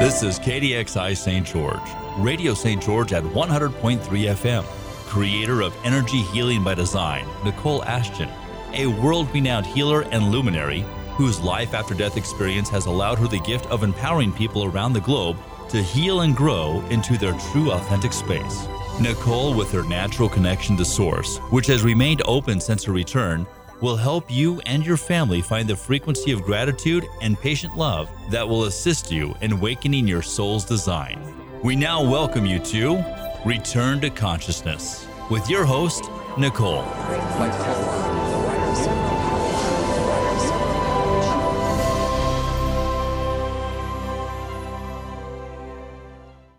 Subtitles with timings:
[0.00, 1.46] This is KDXI St.
[1.46, 1.78] George,
[2.16, 2.82] Radio St.
[2.82, 4.64] George at 100.3 FM.
[5.06, 8.30] Creator of Energy Healing by Design, Nicole Ashton,
[8.72, 10.86] a world renowned healer and luminary
[11.16, 15.02] whose life after death experience has allowed her the gift of empowering people around the
[15.02, 15.36] globe
[15.68, 18.66] to heal and grow into their true authentic space.
[19.02, 23.46] Nicole, with her natural connection to Source, which has remained open since her return,
[23.80, 28.48] will help you and your family find the frequency of gratitude and patient love that
[28.48, 31.18] will assist you in awakening your soul's design.
[31.62, 33.04] We now welcome you to
[33.44, 36.04] Return to Consciousness with your host,
[36.38, 36.82] Nicole.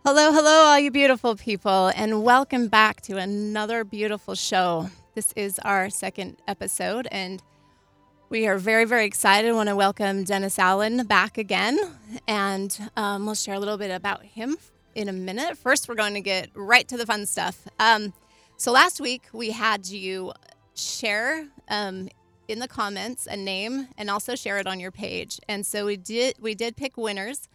[0.03, 4.89] Hello, hello, all you beautiful people, and welcome back to another beautiful show.
[5.13, 7.43] This is our second episode, and
[8.29, 9.49] we are very, very excited.
[9.49, 11.77] I want to welcome Dennis Allen back again,
[12.29, 14.55] and um, we'll share a little bit about him
[14.95, 15.57] in a minute.
[15.57, 17.67] First, we're going to get right to the fun stuff.
[17.77, 18.13] Um,
[18.55, 20.31] so, last week we had you
[20.75, 22.07] share um,
[22.47, 25.97] in the comments a name and also share it on your page, and so we
[25.97, 26.37] did.
[26.39, 27.49] We did pick winners.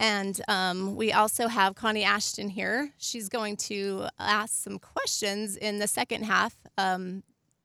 [0.00, 2.90] And um, we also have Connie Ashton here.
[2.96, 7.22] She's going to ask some questions in the second half um,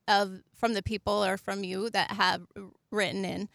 [0.09, 2.41] of from the people or from you that have
[2.91, 3.47] written in.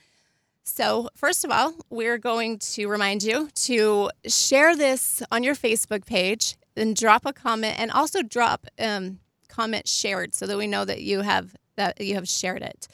[0.65, 6.07] So, first of all, we're going to remind you to share this on your Facebook
[6.07, 10.87] page and drop a comment, and also drop um, comment shared so that we know
[10.87, 12.89] that you have that you have shared it.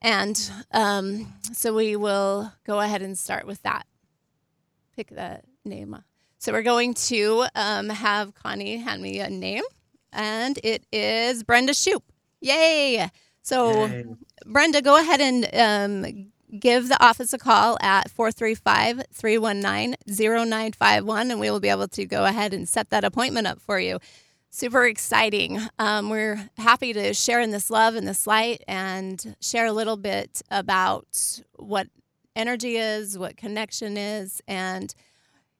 [0.00, 3.84] And um, so we will go ahead and start with that
[4.98, 5.96] pick that name.
[6.38, 9.62] So we're going to um, have Connie hand me a name,
[10.12, 12.02] and it is Brenda Shoop.
[12.40, 13.08] Yay!
[13.42, 14.06] So, Yay.
[14.44, 21.38] Brenda, go ahead and um, give the office a call at 435 319 0951, and
[21.38, 24.00] we will be able to go ahead and set that appointment up for you.
[24.50, 25.60] Super exciting.
[25.78, 29.96] Um, we're happy to share in this love and this light and share a little
[29.96, 31.86] bit about what
[32.38, 34.94] energy is, what connection is, and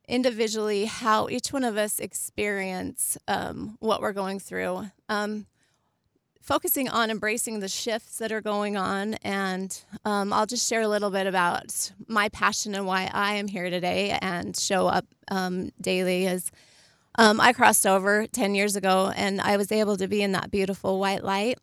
[0.08, 4.90] individually how each one of us experience um, what we're going through.
[5.08, 5.46] Um,
[6.40, 10.88] focusing on embracing the shifts that are going on, and um, I'll just share a
[10.88, 15.72] little bit about my passion and why I am here today and show up um,
[15.80, 16.26] daily.
[16.26, 16.50] As
[17.18, 20.50] um, I crossed over 10 years ago, and I was able to be in that
[20.50, 21.58] beautiful white light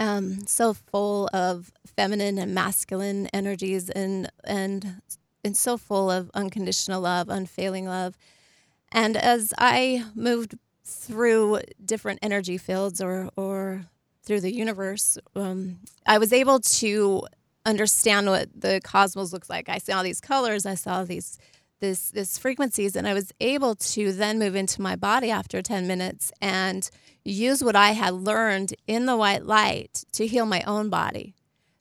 [0.00, 5.02] um, so full of feminine and masculine energies and and
[5.44, 8.16] and so full of unconditional love, unfailing love.
[8.92, 13.84] And as I moved through different energy fields or or
[14.22, 17.26] through the universe, um, I was able to
[17.66, 19.68] understand what the cosmos looks like.
[19.68, 21.38] I saw these colors, I saw these
[21.80, 25.86] this this frequencies, and I was able to then move into my body after ten
[25.86, 26.90] minutes and
[27.24, 31.34] use what I had learned in the white light to heal my own body,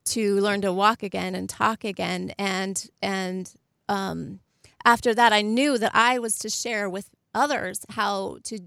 [0.05, 2.33] to learn to walk again and talk again.
[2.37, 3.51] And, and
[3.87, 4.39] um,
[4.85, 8.59] after that, I knew that I was to share with others how to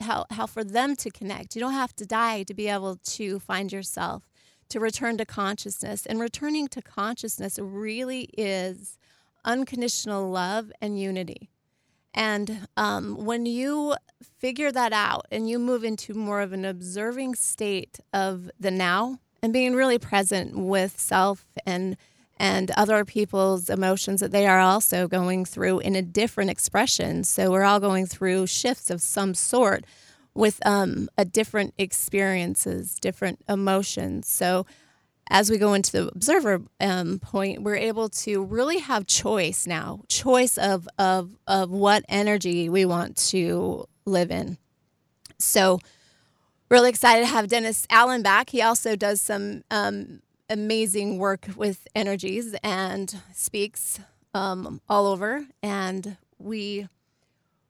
[0.00, 1.54] how how for them to connect.
[1.54, 4.22] You don't have to die to be able to find yourself,
[4.70, 6.06] to return to consciousness.
[6.06, 8.98] And returning to consciousness really is
[9.44, 11.50] unconditional love and unity.
[12.16, 13.94] And um, when you
[14.38, 19.20] figure that out and you move into more of an observing state of the now
[19.42, 21.96] and being really present with self and
[22.38, 27.24] and other people's emotions that they are also going through in a different expression.
[27.24, 29.86] So we're all going through shifts of some sort
[30.34, 34.28] with um, a different experiences, different emotions.
[34.28, 34.66] So
[35.28, 40.00] as we go into the observer um, point, we're able to really have choice now,
[40.08, 44.58] choice of of of what energy we want to live in.
[45.38, 45.80] So,
[46.70, 48.50] really excited to have Dennis Allen back.
[48.50, 54.00] He also does some um, amazing work with energies and speaks
[54.34, 55.46] um, all over.
[55.62, 56.88] And we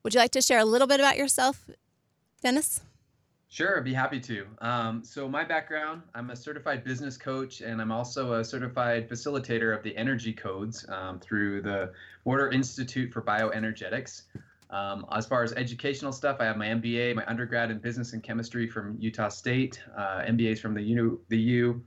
[0.03, 1.69] would you like to share a little bit about yourself,
[2.43, 2.81] Dennis?
[3.49, 4.47] Sure, I'd be happy to.
[4.61, 9.77] Um, so, my background I'm a certified business coach, and I'm also a certified facilitator
[9.77, 11.93] of the energy codes um, through the
[12.25, 14.23] Morter Institute for Bioenergetics.
[14.71, 18.23] Um, as far as educational stuff, I have my MBA, my undergrad in business and
[18.23, 21.21] chemistry from Utah State, uh, MBAs from the U.
[21.29, 21.85] The U.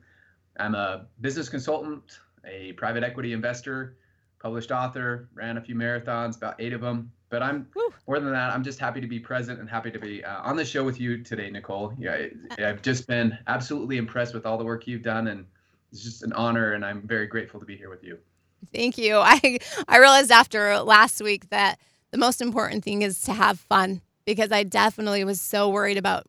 [0.59, 3.97] I'm a business consultant, a private equity investor,
[4.41, 7.11] published author, ran a few marathons, about eight of them.
[7.29, 7.93] But I'm Woo.
[8.07, 8.51] more than that.
[8.51, 10.99] I'm just happy to be present and happy to be uh, on the show with
[10.99, 11.93] you today, Nicole.
[11.97, 12.25] Yeah,
[12.57, 15.45] I've just been absolutely impressed with all the work you've done, and
[15.91, 18.17] it's just an honor, and I'm very grateful to be here with you.
[18.73, 19.17] Thank you.
[19.23, 21.79] I I realized after last week that
[22.11, 26.25] the most important thing is to have fun because I definitely was so worried about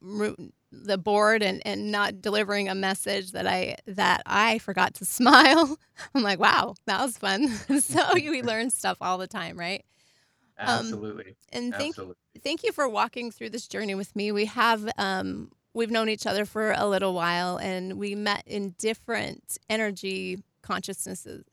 [0.72, 5.78] the board and, and not delivering a message that I that I forgot to smile.
[6.14, 7.48] I'm like, wow, that was fun.
[7.80, 9.84] so we learn stuff all the time, right?
[10.60, 11.28] Absolutely.
[11.28, 12.16] Um, and thank Absolutely.
[12.42, 14.32] thank you for walking through this journey with me.
[14.32, 18.74] We have um, we've known each other for a little while, and we met in
[18.78, 21.44] different energy consciousnesses,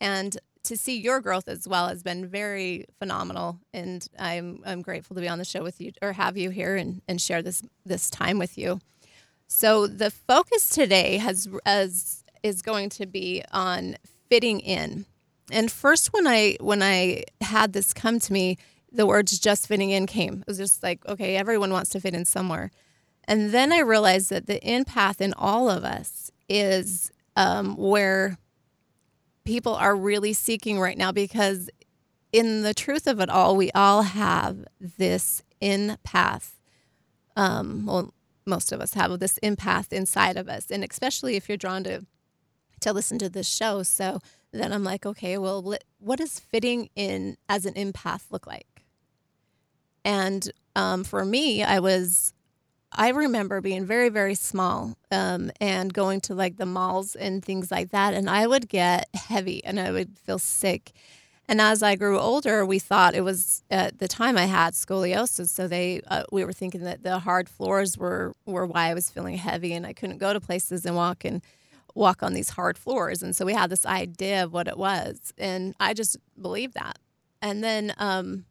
[0.00, 3.58] and to see your growth as well has been very phenomenal.
[3.72, 6.76] And I'm I'm grateful to be on the show with you or have you here
[6.76, 8.80] and, and share this this time with you.
[9.46, 13.96] So the focus today has as is going to be on
[14.28, 15.06] fitting in.
[15.50, 18.58] And first when I when I had this come to me,
[18.90, 20.40] the words just fitting in came.
[20.40, 22.70] It was just like, okay, everyone wants to fit in somewhere.
[23.26, 28.38] And then I realized that the empath in all of us is um, where
[29.44, 31.68] people are really seeking right now because
[32.32, 36.52] in the truth of it all, we all have this empath.
[37.36, 38.14] Um, well,
[38.46, 42.06] most of us have this empath inside of us, and especially if you're drawn to
[42.80, 43.82] to listen to this show.
[43.82, 44.20] So
[44.60, 48.84] then I'm like, okay, well, what does fitting in as an empath look like?
[50.04, 52.34] And um, for me, I was
[52.96, 57.70] I remember being very, very small um, and going to like the malls and things
[57.70, 58.14] like that.
[58.14, 60.92] And I would get heavy and I would feel sick.
[61.48, 65.48] And as I grew older, we thought it was at the time I had scoliosis.
[65.48, 69.10] So they, uh, we were thinking that the hard floors were, were why I was
[69.10, 71.42] feeling heavy and I couldn't go to places and walk and
[71.94, 73.22] walk on these hard floors.
[73.22, 75.32] And so we had this idea of what it was.
[75.38, 76.98] And I just believed that.
[77.40, 78.46] And then um,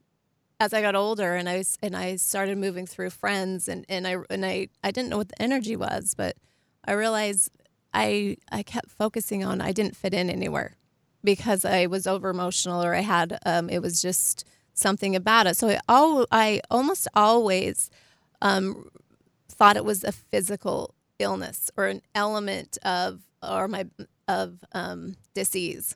[0.59, 4.17] as I got older and I and I started moving through friends and, and I
[4.29, 6.37] and I, I didn't know what the energy was, but
[6.85, 7.51] I realized
[7.93, 10.77] I I kept focusing on I didn't fit in anywhere
[11.23, 15.57] because I was over emotional or I had um, it was just something about it.
[15.57, 17.89] So I al- I almost always
[18.41, 18.89] um,
[19.49, 23.87] thought it was a physical illness or an element of or my
[24.27, 25.95] of um, disease,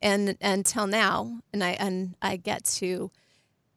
[0.00, 3.10] and until now, and I and I get to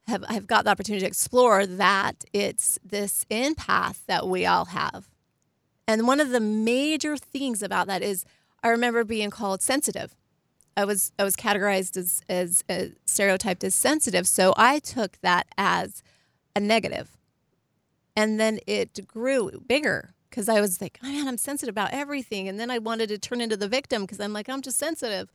[0.08, 5.10] have, I've got the opportunity to explore that it's this empath that we all have.
[5.88, 8.26] And one of the major things about that is
[8.64, 10.16] I remember being called sensitive.
[10.78, 12.64] I was I was categorized as as
[13.06, 16.02] stereotyped as sensitive, so I took that as
[16.56, 17.18] a.
[18.16, 22.48] And then it grew bigger because I was like, oh, man, I'm sensitive about everything.
[22.48, 25.30] And then I wanted to turn into the victim because I'm like, I'm just sensitive.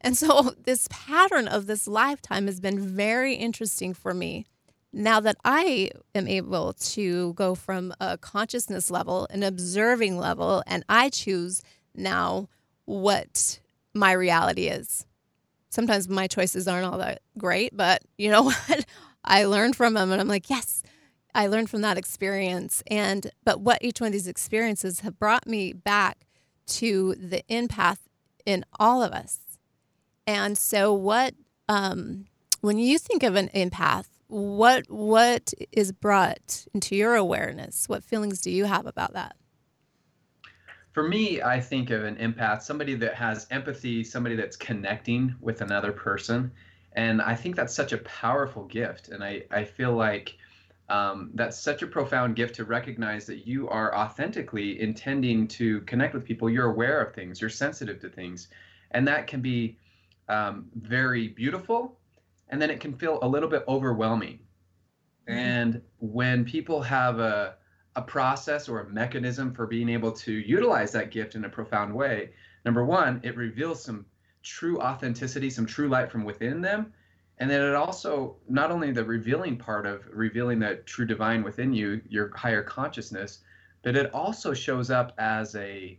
[0.00, 4.46] And so this pattern of this lifetime has been very interesting for me.
[4.92, 10.84] Now that I am able to go from a consciousness level, an observing level, and
[10.86, 11.62] I choose
[11.94, 12.48] now
[12.84, 13.58] what
[13.94, 15.06] my reality is.
[15.70, 18.84] Sometimes my choices aren't all that great, but you know what?
[19.24, 20.82] I learned from them and I'm like, yes,
[21.34, 22.82] I learned from that experience.
[22.88, 26.26] And but what each one of these experiences have brought me back
[26.66, 27.98] to the empath
[28.44, 29.40] in all of us
[30.26, 31.34] and so, what
[31.68, 32.26] um,
[32.60, 37.88] when you think of an empath, what what is brought into your awareness?
[37.88, 39.36] What feelings do you have about that?
[40.92, 45.62] For me, I think of an empath, somebody that has empathy, somebody that's connecting with
[45.62, 46.52] another person.
[46.94, 49.08] And I think that's such a powerful gift.
[49.08, 50.36] And I, I feel like
[50.92, 56.12] um, that's such a profound gift to recognize that you are authentically intending to connect
[56.12, 56.50] with people.
[56.50, 58.48] You're aware of things, you're sensitive to things.
[58.90, 59.78] And that can be
[60.28, 61.98] um, very beautiful,
[62.50, 64.40] and then it can feel a little bit overwhelming.
[65.26, 65.38] Mm-hmm.
[65.38, 67.54] And when people have a,
[67.96, 71.94] a process or a mechanism for being able to utilize that gift in a profound
[71.94, 72.32] way,
[72.66, 74.04] number one, it reveals some
[74.42, 76.92] true authenticity, some true light from within them.
[77.42, 81.72] And then it also, not only the revealing part of revealing the true divine within
[81.72, 83.40] you, your higher consciousness,
[83.82, 85.98] but it also shows up as a,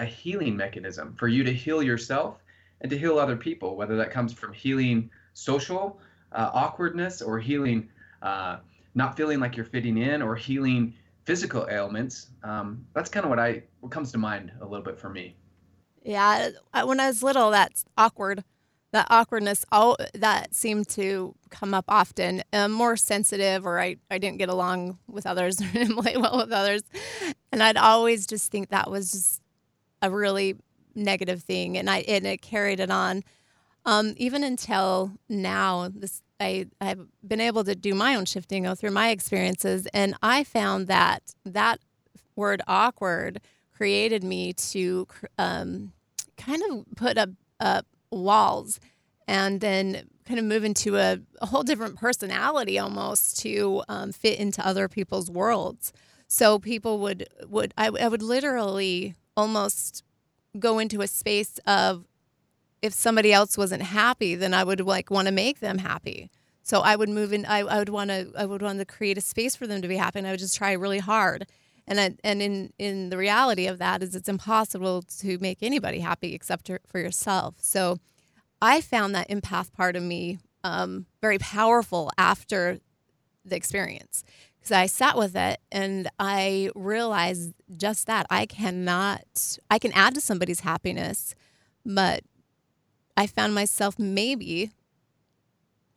[0.00, 2.42] a healing mechanism for you to heal yourself
[2.80, 6.00] and to heal other people, whether that comes from healing social
[6.32, 7.88] uh, awkwardness or healing
[8.22, 8.56] uh,
[8.96, 10.94] not feeling like you're fitting in or healing
[11.26, 12.30] physical ailments.
[12.42, 15.36] Um, that's kind of what I what comes to mind a little bit for me.
[16.02, 16.48] Yeah,
[16.82, 18.42] when I was little, that's awkward.
[18.92, 22.42] That awkwardness, all that seemed to come up often.
[22.52, 26.52] I'm more sensitive, or I, I didn't get along with others, didn't play well with
[26.52, 26.82] others,
[27.50, 29.40] and I'd always just think that was just
[30.02, 30.56] a really
[30.94, 33.22] negative thing, and I and it carried it on.
[33.84, 38.90] Um, even until now, this I I've been able to do my own shifting through
[38.90, 41.80] my experiences, and I found that that
[42.36, 43.40] word awkward
[43.74, 45.06] created me to
[45.38, 45.92] um,
[46.36, 47.30] kind of put a,
[47.60, 48.78] a walls
[49.26, 54.38] and then kind of move into a, a whole different personality almost to um, fit
[54.38, 55.92] into other people's worlds.
[56.28, 60.04] So people would would I, I would literally almost
[60.58, 62.04] go into a space of
[62.80, 66.30] if somebody else wasn't happy, then I would like want to make them happy.
[66.62, 67.44] So I would move in.
[67.46, 68.32] I, I would want to.
[68.36, 70.40] I would want to create a space for them to be happy, and I would
[70.40, 71.46] just try really hard.
[71.86, 75.98] And I, and in in the reality of that is, it's impossible to make anybody
[76.00, 77.56] happy except for yourself.
[77.60, 77.98] So
[78.60, 82.78] I found that empath part of me um, very powerful after
[83.44, 84.22] the experience
[84.58, 89.58] because I sat with it and I realized just that I cannot.
[89.68, 91.34] I can add to somebody's happiness,
[91.84, 92.22] but
[93.16, 94.70] I found myself maybe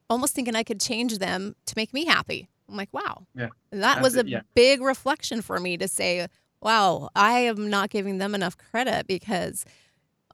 [0.09, 2.49] almost thinking I could change them to make me happy.
[2.69, 3.25] I'm like, wow.
[3.35, 3.49] Yeah.
[3.71, 4.41] And that was a yeah.
[4.55, 6.27] big reflection for me to say,
[6.61, 9.65] wow, I am not giving them enough credit because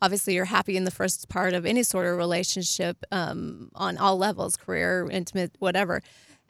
[0.01, 4.17] obviously you're happy in the first part of any sort of relationship um, on all
[4.17, 6.01] levels, career, intimate, whatever.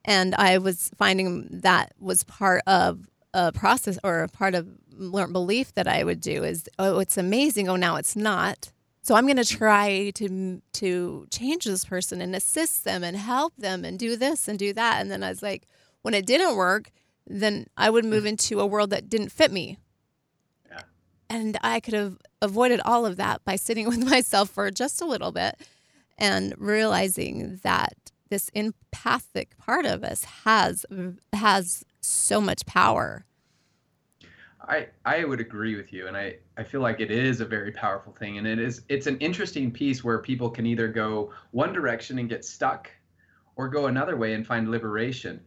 [0.06, 5.34] And I was finding that was part of a process or a part of learned
[5.34, 7.70] belief that I would do is, oh, it's amazing.
[7.70, 8.72] Oh, now it's not.
[9.04, 13.56] So I'm going to try to to change this person and assist them and help
[13.58, 15.02] them and do this and do that.
[15.02, 15.68] And then I was like,
[16.02, 16.92] when it didn't work,
[17.28, 18.30] then I would move mm.
[18.30, 19.78] into a world that didn't fit me.
[20.70, 20.82] Yeah.
[21.30, 25.06] And I could have avoided all of that by sitting with myself for just a
[25.06, 25.56] little bit
[26.18, 27.94] and realizing that
[28.30, 30.86] this empathic part of us has
[31.34, 33.26] has so much power
[34.68, 37.72] I, I would agree with you and I, I feel like it is a very
[37.72, 41.74] powerful thing and it is it's an interesting piece where people can either go one
[41.74, 42.90] direction and get stuck
[43.56, 45.42] or go another way and find liberation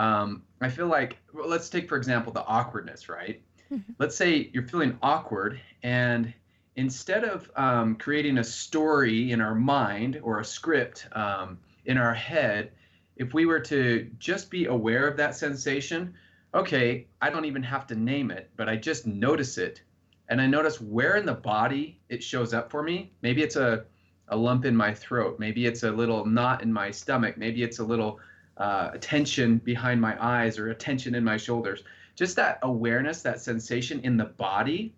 [0.00, 3.42] um, i feel like well, let's take for example the awkwardness right
[3.72, 3.92] mm-hmm.
[3.98, 6.32] let's say you're feeling awkward and
[6.76, 12.14] instead of um, creating a story in our mind or a script um, in our
[12.14, 12.72] head
[13.16, 16.14] if we were to just be aware of that sensation
[16.54, 19.82] okay, I don't even have to name it, but I just notice it.
[20.28, 23.12] And I notice where in the body it shows up for me.
[23.22, 23.84] Maybe it's a,
[24.28, 25.38] a lump in my throat.
[25.38, 27.36] Maybe it's a little knot in my stomach.
[27.36, 28.20] Maybe it's a little
[28.60, 31.82] uh, tension behind my eyes or a tension in my shoulders.
[32.14, 34.94] Just that awareness, that sensation in the body,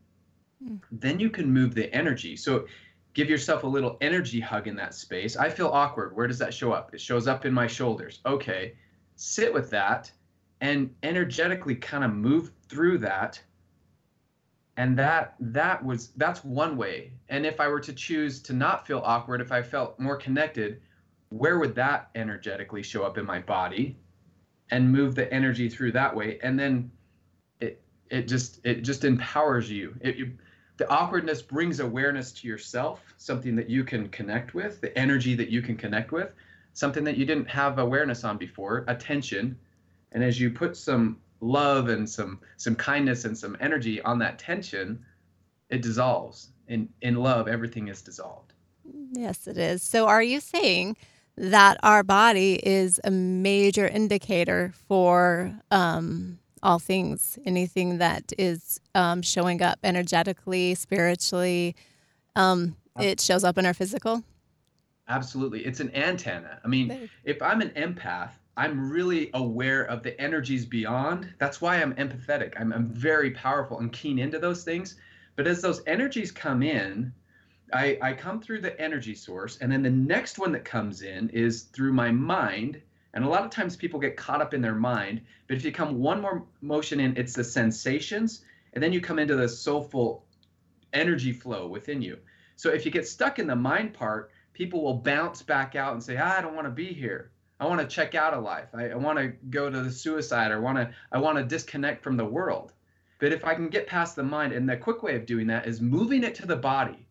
[0.62, 0.80] mm.
[0.90, 2.36] then you can move the energy.
[2.36, 2.66] So
[3.14, 5.36] give yourself a little energy hug in that space.
[5.36, 6.16] I feel awkward.
[6.16, 6.92] Where does that show up?
[6.92, 8.20] It shows up in my shoulders.
[8.26, 8.74] Okay,
[9.14, 10.10] sit with that
[10.60, 13.40] and energetically kind of move through that
[14.76, 18.86] and that that was that's one way and if i were to choose to not
[18.86, 20.80] feel awkward if i felt more connected
[21.32, 23.96] where would that energetically show up in my body
[24.70, 26.90] and move the energy through that way and then
[27.60, 30.32] it it just it just empowers you it you,
[30.78, 35.48] the awkwardness brings awareness to yourself something that you can connect with the energy that
[35.48, 36.30] you can connect with
[36.72, 39.56] something that you didn't have awareness on before attention
[40.12, 44.38] and as you put some love and some some kindness and some energy on that
[44.38, 45.04] tension,
[45.68, 46.50] it dissolves.
[46.68, 48.52] In in love, everything is dissolved.
[49.12, 49.82] Yes, it is.
[49.82, 50.96] So are you saying
[51.36, 59.22] that our body is a major indicator for um, all things, anything that is um,
[59.22, 61.74] showing up energetically, spiritually,
[62.36, 64.22] um, it shows up in our physical?
[65.08, 65.64] Absolutely.
[65.64, 66.60] It's an antenna.
[66.64, 71.32] I mean, if I'm an empath, I'm really aware of the energies beyond.
[71.38, 72.52] That's why I'm empathetic.
[72.60, 74.96] I'm, I'm very powerful and keen into those things.
[75.36, 77.12] But as those energies come in,
[77.72, 81.30] I, I come through the energy source, and then the next one that comes in
[81.30, 82.80] is through my mind.
[83.14, 85.20] And a lot of times people get caught up in their mind.
[85.46, 89.18] But if you come one more motion in, it's the sensations, and then you come
[89.18, 90.24] into the soulful
[90.92, 92.18] energy flow within you.
[92.56, 96.02] So if you get stuck in the mind part, people will bounce back out and
[96.02, 97.30] say, ah, I don't want to be here.
[97.58, 98.68] I want to check out of life.
[98.74, 102.02] I, I want to go to the suicide or want to I want to disconnect
[102.02, 102.72] from the world.
[103.18, 105.66] But if I can get past the mind, and the quick way of doing that
[105.68, 107.01] is moving it to the body.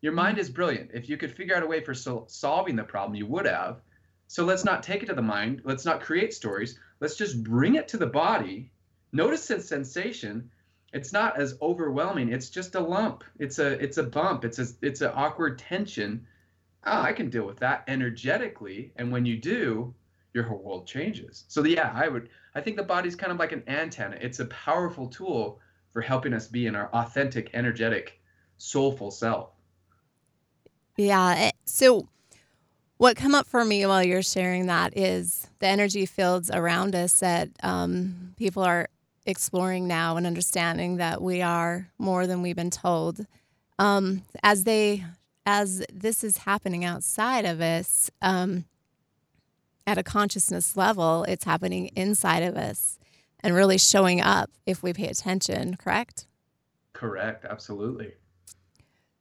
[0.00, 0.90] Your mind is brilliant.
[0.94, 3.80] If you could figure out a way for sol- solving the problem, you would have.
[4.28, 5.62] So let's not take it to the mind.
[5.64, 6.78] Let's not create stories.
[7.00, 8.70] Let's just bring it to the body.
[9.12, 10.50] Notice the sensation.
[10.92, 12.32] It's not as overwhelming.
[12.32, 13.24] It's just a lump.
[13.38, 14.44] It's a it's a bump.
[14.44, 16.26] It's a it's an awkward tension.
[16.84, 18.92] Oh, I can deal with that energetically.
[18.96, 19.94] And when you do,
[20.32, 21.44] your whole world changes.
[21.48, 24.16] So yeah, I would I think the body's kind of like an antenna.
[24.20, 25.60] It's a powerful tool
[25.92, 28.20] for helping us be in our authentic, energetic,
[28.58, 29.57] soulful self.
[30.98, 31.34] Yeah.
[31.38, 32.08] Eh, so
[32.98, 37.20] what come up for me while you're sharing that is the energy fields around us
[37.20, 38.88] that um, people are
[39.24, 43.24] exploring now and understanding that we are more than we've been told.
[43.78, 45.04] Um, as they
[45.46, 48.66] as this is happening outside of us, um,
[49.86, 52.98] at a consciousness level, it's happening inside of us
[53.40, 56.26] and really showing up if we pay attention, correct?
[56.92, 58.12] Correct, absolutely.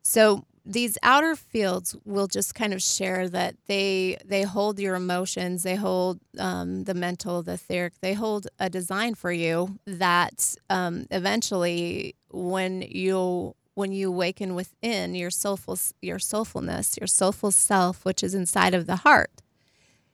[0.01, 5.63] So these outer fields will just kind of share that they they hold your emotions,
[5.63, 11.07] they hold um, the mental, the etheric, they hold a design for you that um,
[11.09, 18.21] eventually, when you when you awaken within your soulful your soulfulness, your soulful self, which
[18.21, 19.41] is inside of the heart,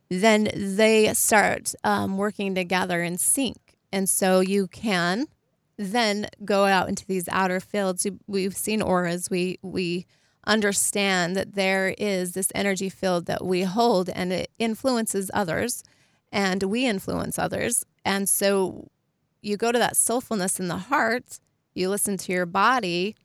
[0.10, 3.58] then they start um, working together in sync,
[3.92, 5.26] and so you can
[5.78, 8.06] then go out into these outer fields.
[8.28, 9.32] We've seen auras.
[9.32, 10.06] We we
[10.46, 15.84] understand that there is this energy field that we hold and it influences others
[16.32, 17.86] and we influence others.
[18.04, 18.90] And so
[19.42, 21.40] you go to that soulfulness in the heart,
[21.74, 23.16] you listen to your body,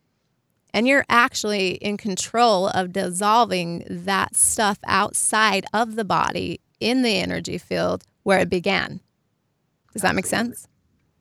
[0.75, 7.17] and you're actually in control of dissolving that stuff outside of the body in the
[7.17, 9.01] energy field where it began.
[9.93, 10.69] Does that make sense?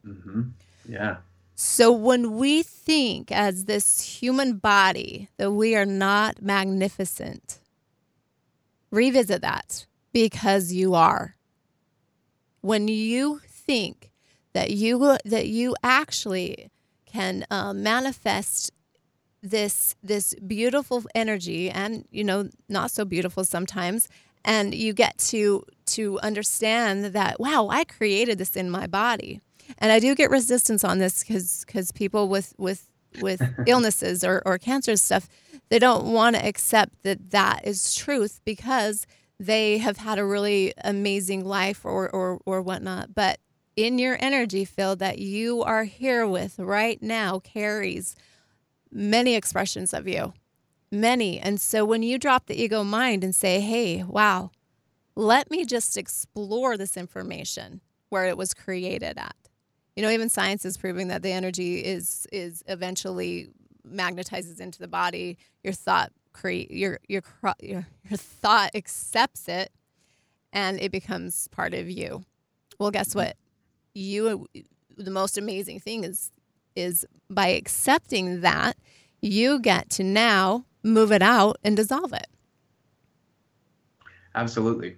[0.06, 0.42] Mm-hmm.
[0.90, 1.18] Yeah.
[1.60, 7.58] So when we think as this human body that we are not magnificent,
[8.92, 11.36] revisit that because you are.
[12.62, 14.12] When you think
[14.54, 16.70] that you that you actually
[17.08, 18.72] can uh, manifest
[19.42, 24.08] this this beautiful energy and you know not so beautiful sometimes
[24.46, 29.42] and you get to to understand that wow I created this in my body
[29.78, 32.90] and I do get resistance on this because because people with with
[33.22, 35.28] with illnesses or, or cancer stuff,
[35.70, 39.06] they don't want to accept that that is truth because
[39.40, 43.14] they have had a really amazing life or, or, or whatnot.
[43.14, 43.40] But
[43.76, 48.16] in your energy field that you are here with right now carries
[48.92, 50.34] many expressions of you,
[50.92, 51.40] many.
[51.40, 54.52] And so when you drop the ego mind and say, hey, wow,
[55.16, 59.36] let me just explore this information where it was created at
[59.98, 63.50] you know even science is proving that the energy is is eventually
[63.86, 65.40] magnetizes into the body.
[65.64, 67.24] Your thought create your your
[67.60, 69.72] your, your thought accepts it
[70.54, 72.24] and it becomes part of you.
[72.80, 73.38] Well guess what?
[73.96, 74.46] You
[74.96, 76.32] the most amazing thing is
[76.76, 78.78] is by accepting that
[79.20, 82.28] you get to now move it out and dissolve it.
[84.36, 84.98] Absolutely.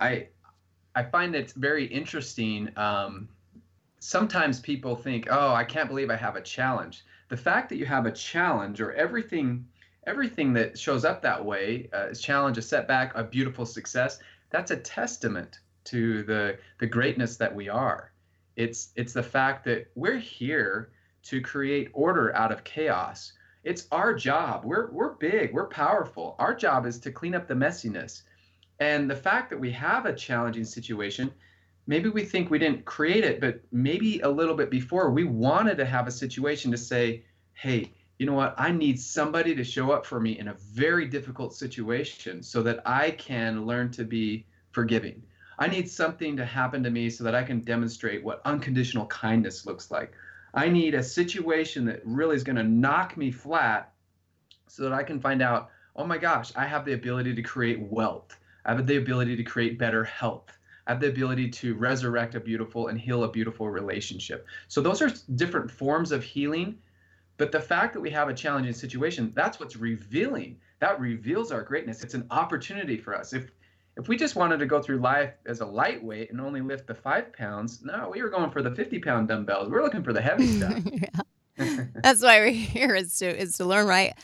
[0.00, 0.26] I
[0.96, 3.28] i find it very interesting um,
[4.04, 7.86] sometimes people think, "Oh, I can't believe I have a challenge." The fact that you
[7.86, 9.66] have a challenge or everything
[10.06, 14.18] everything that shows up that way, uh, a challenge, a setback, a beautiful success,
[14.50, 18.12] that's a testament to the the greatness that we are.
[18.56, 20.90] It's it's the fact that we're here
[21.22, 23.32] to create order out of chaos.
[23.62, 24.66] It's our job.
[24.66, 26.36] We're we're big, we're powerful.
[26.38, 28.22] Our job is to clean up the messiness.
[28.80, 31.32] And the fact that we have a challenging situation
[31.86, 35.76] maybe we think we didn't create it, but maybe a little bit before we wanted
[35.78, 38.54] to have a situation to say, hey, you know what?
[38.56, 42.80] I need somebody to show up for me in a very difficult situation so that
[42.86, 45.22] I can learn to be forgiving.
[45.58, 49.66] I need something to happen to me so that I can demonstrate what unconditional kindness
[49.66, 50.12] looks like.
[50.54, 53.92] I need a situation that really is going to knock me flat
[54.68, 57.80] so that I can find out, oh my gosh, I have the ability to create
[57.80, 58.36] wealth.
[58.64, 60.50] I have the ability to create better health
[60.86, 64.46] have the ability to resurrect a beautiful and heal a beautiful relationship.
[64.68, 66.78] So those are different forms of healing.
[67.36, 70.58] But the fact that we have a challenging situation, that's what's revealing.
[70.80, 72.04] That reveals our greatness.
[72.04, 73.32] It's an opportunity for us.
[73.32, 73.50] If
[73.96, 76.94] if we just wanted to go through life as a lightweight and only lift the
[76.94, 79.68] five pounds, no, we were going for the 50 pound dumbbells.
[79.70, 80.82] We're looking for the heavy stuff.
[82.02, 84.14] That's why we're here is to is to learn right.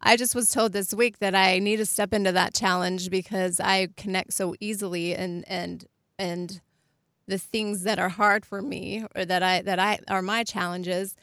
[0.00, 3.58] I just was told this week that I need to step into that challenge because
[3.58, 5.84] I connect so easily and and
[6.18, 6.60] and
[7.26, 11.14] the things that are hard for me or that I that I are my challenges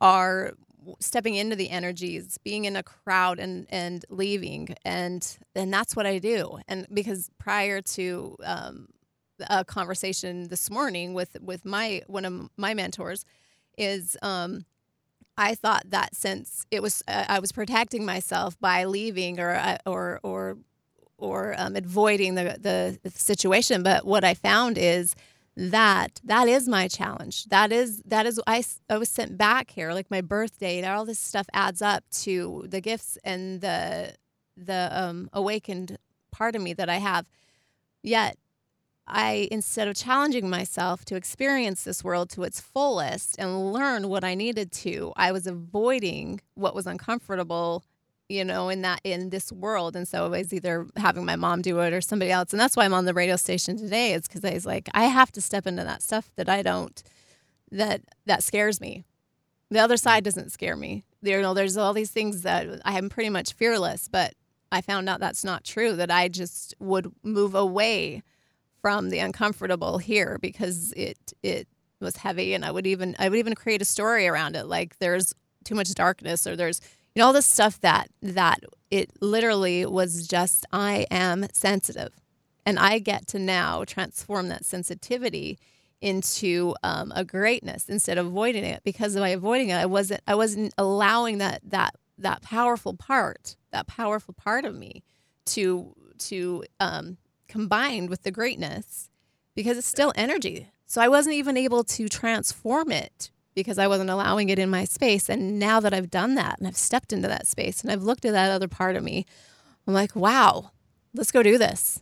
[0.00, 0.52] are
[0.98, 6.06] stepping into the energies, being in a crowd and and leaving, and and that's what
[6.06, 6.58] I do.
[6.68, 8.88] And because prior to um,
[9.48, 13.24] a conversation this morning with with my one of my mentors,
[13.78, 14.64] is um,
[15.36, 19.78] I thought that since it was uh, I was protecting myself by leaving or uh,
[19.86, 20.58] or or
[21.22, 23.82] or um, avoiding the, the, situation.
[23.82, 25.14] But what I found is
[25.56, 27.44] that that is my challenge.
[27.44, 30.84] That is that is I, I was sent back here like my birth date.
[30.84, 34.14] All this stuff adds up to the gifts and the
[34.56, 35.96] the um, awakened
[36.32, 37.28] part of me that I have.
[38.02, 38.36] Yet
[39.06, 44.24] I instead of challenging myself to experience this world to its fullest and learn what
[44.24, 47.84] I needed to, I was avoiding what was uncomfortable
[48.32, 49.94] you know, in that in this world.
[49.94, 52.52] And so I was either having my mom do it or somebody else.
[52.52, 54.14] And that's why I'm on the radio station today.
[54.14, 57.02] Is because I was like, I have to step into that stuff that I don't
[57.70, 59.04] that that scares me.
[59.70, 60.00] The other mm.
[60.00, 61.04] side doesn't scare me.
[61.22, 64.34] You know, there's all these things that I am pretty much fearless, but
[64.70, 65.94] I found out that's not true.
[65.94, 68.22] That I just would move away
[68.80, 71.68] from the uncomfortable here because it it
[72.00, 74.98] was heavy, and I would even I would even create a story around it, like
[74.98, 76.80] there's too much darkness or there's
[77.14, 82.12] you know all this stuff that that it literally was just I am sensitive,
[82.66, 85.58] and I get to now transform that sensitivity
[86.00, 88.82] into um, a greatness instead of avoiding it.
[88.84, 93.86] Because by avoiding it i wasn't i wasn't allowing that that that powerful part that
[93.86, 95.02] powerful part of me
[95.46, 97.16] to to um,
[97.48, 99.10] combined with the greatness
[99.54, 100.68] because it's still energy.
[100.86, 104.84] So i wasn't even able to transform it because i wasn't allowing it in my
[104.84, 108.02] space and now that i've done that and i've stepped into that space and i've
[108.02, 109.26] looked at that other part of me
[109.86, 110.70] i'm like wow
[111.14, 112.00] let's go do this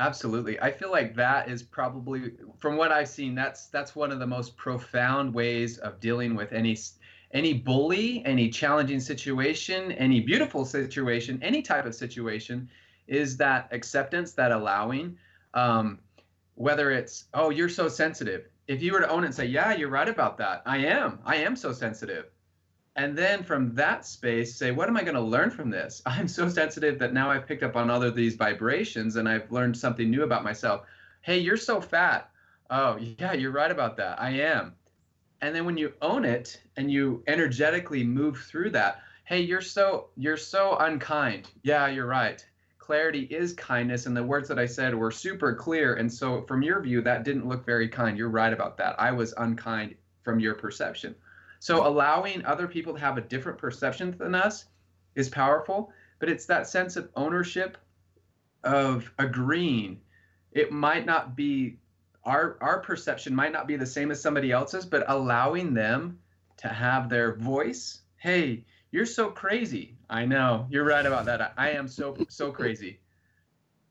[0.00, 0.58] Absolutely.
[0.60, 4.26] I feel like that is probably from what I've seen that's that's one of the
[4.26, 6.74] most profound ways of dealing with any
[7.32, 12.68] any bully, any challenging situation, any beautiful situation, any type of situation
[13.06, 15.18] is that acceptance, that allowing
[15.52, 15.98] um,
[16.54, 18.48] whether it's oh you're so sensitive.
[18.70, 20.62] If you were to own it and say, "Yeah, you're right about that.
[20.64, 21.18] I am.
[21.24, 22.26] I am so sensitive."
[22.96, 26.02] and then from that space say what am i going to learn from this?
[26.06, 29.76] I'm so sensitive that now i've picked up on other these vibrations and i've learned
[29.76, 30.86] something new about myself.
[31.22, 32.30] Hey you're so fat.
[32.70, 34.20] Oh yeah you're right about that.
[34.20, 34.74] I am.
[35.42, 40.08] And then when you own it and you energetically move through that hey you're so
[40.16, 41.48] you're so unkind.
[41.62, 42.44] Yeah you're right
[42.80, 46.62] clarity is kindness and the words that i said were super clear and so from
[46.62, 50.40] your view that didn't look very kind you're right about that i was unkind from
[50.40, 51.14] your perception
[51.60, 54.64] so allowing other people to have a different perception than us
[55.14, 57.76] is powerful, but it's that sense of ownership
[58.64, 60.00] of agreeing.
[60.52, 61.78] It might not be
[62.24, 66.18] our our perception might not be the same as somebody else's, but allowing them
[66.58, 68.00] to have their voice.
[68.16, 69.96] Hey, you're so crazy.
[70.10, 70.66] I know.
[70.68, 71.54] You're right about that.
[71.56, 72.98] I am so so crazy.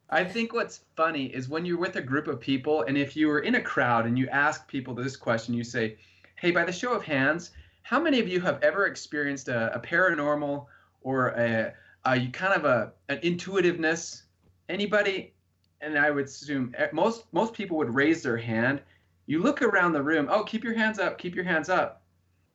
[0.09, 3.29] I think what's funny is when you're with a group of people and if you
[3.29, 5.97] were in a crowd and you ask people this question, you say,
[6.35, 7.51] Hey, by the show of hands,
[7.83, 10.65] how many of you have ever experienced a, a paranormal
[11.01, 11.73] or a,
[12.05, 14.23] a, kind of a an intuitiveness?
[14.67, 15.33] Anybody?
[15.79, 18.81] And I would assume eh, most most people would raise their hand.
[19.25, 20.27] You look around the room.
[20.29, 21.17] Oh, keep your hands up.
[21.17, 22.01] Keep your hands up.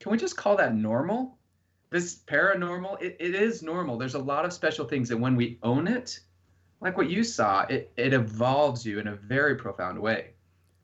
[0.01, 1.39] Can we just call that normal?
[1.95, 3.97] This paranormal, it, it is normal.
[3.97, 6.19] There's a lot of special things, and when we own it,
[6.81, 10.31] like what you saw, it, it evolves you in a very profound way.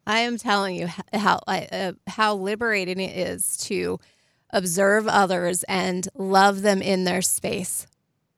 [0.06, 3.98] I am telling you how uh, how liberating it is to
[4.50, 7.88] observe others and love them in their space.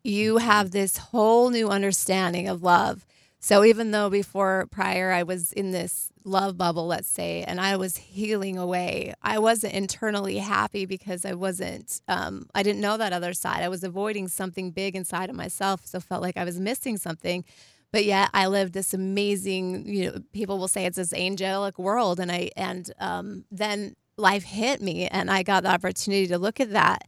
[0.03, 3.05] You have this whole new understanding of love.
[3.39, 7.77] So even though before prior I was in this love bubble, let's say, and I
[7.77, 13.13] was healing away, I wasn't internally happy because I wasn't, um, I didn't know that
[13.13, 13.63] other side.
[13.63, 15.85] I was avoiding something big inside of myself.
[15.85, 17.45] So felt like I was missing something
[17.93, 22.19] but yet I lived this amazing, you know, people will say it's this angelic world.
[22.19, 26.59] And I, and um, then life hit me and I got the opportunity to look
[26.59, 27.07] at that.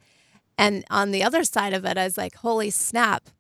[0.59, 3.31] And on the other side of it, I was like, holy snap,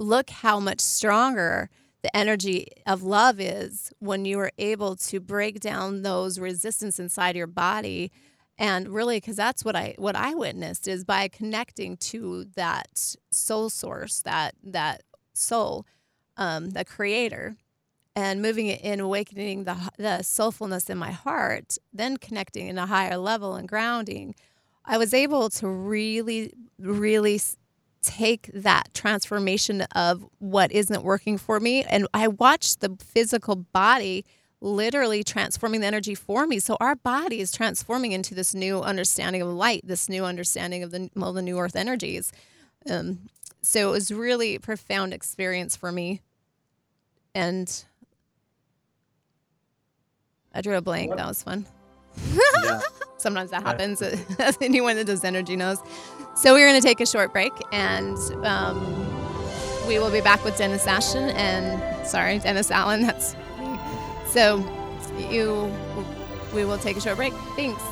[0.00, 1.70] look how much stronger
[2.04, 7.34] the energy of love is when you are able to break down those resistance inside
[7.34, 8.12] your body.
[8.58, 13.68] And really because that's what i what i witnessed is by connecting to that soul
[13.68, 15.86] source that that soul
[16.36, 17.56] um, the creator,
[18.16, 22.86] and moving it in, awakening the, the soulfulness in my heart, then connecting in a
[22.86, 24.34] higher level and grounding,
[24.84, 27.40] I was able to really, really
[28.04, 31.82] take that transformation of what isn't working for me.
[31.84, 34.24] And I watched the physical body
[34.60, 36.58] literally transforming the energy for me.
[36.58, 40.90] So our body is transforming into this new understanding of light, this new understanding of
[40.90, 42.32] the, well, the new earth energies.
[42.88, 43.28] Um,
[43.60, 46.22] so it was really a profound experience for me.
[47.34, 47.84] And
[50.54, 51.16] I drew a blank.
[51.16, 51.66] That was fun.
[52.32, 52.80] Yeah.
[53.16, 54.02] Sometimes that happens.
[54.38, 55.78] As anyone that does energy knows.
[56.36, 58.80] So we're going to take a short break, and um,
[59.86, 63.02] we will be back with Dennis Ashton and sorry, Dennis Allen.
[63.02, 63.78] That's me.
[64.26, 64.58] So
[65.30, 65.72] you,
[66.54, 67.32] we will take a short break.
[67.56, 67.82] Thanks.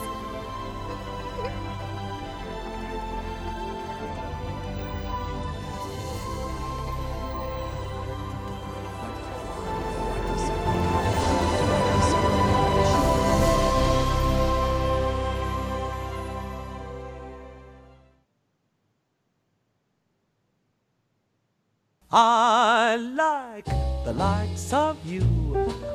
[22.92, 23.64] I like
[24.04, 25.22] the likes of you.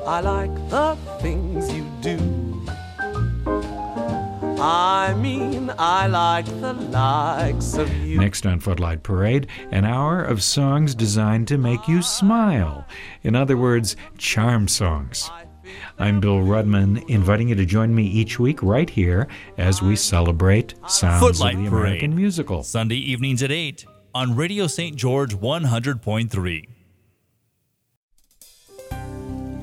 [0.03, 2.17] I like the things you do.
[4.59, 8.17] I mean, I like the likes of you.
[8.19, 12.83] Next on Footlight Parade, an hour of songs designed to make you smile.
[13.21, 15.29] In other words, charm songs.
[15.99, 19.27] I'm Bill Rudman, inviting you to join me each week right here
[19.59, 21.83] as we celebrate sounds Footlight of the Parade.
[21.83, 22.63] American musical.
[22.63, 24.95] Sunday evenings at 8 on Radio St.
[24.95, 26.76] George 100.3.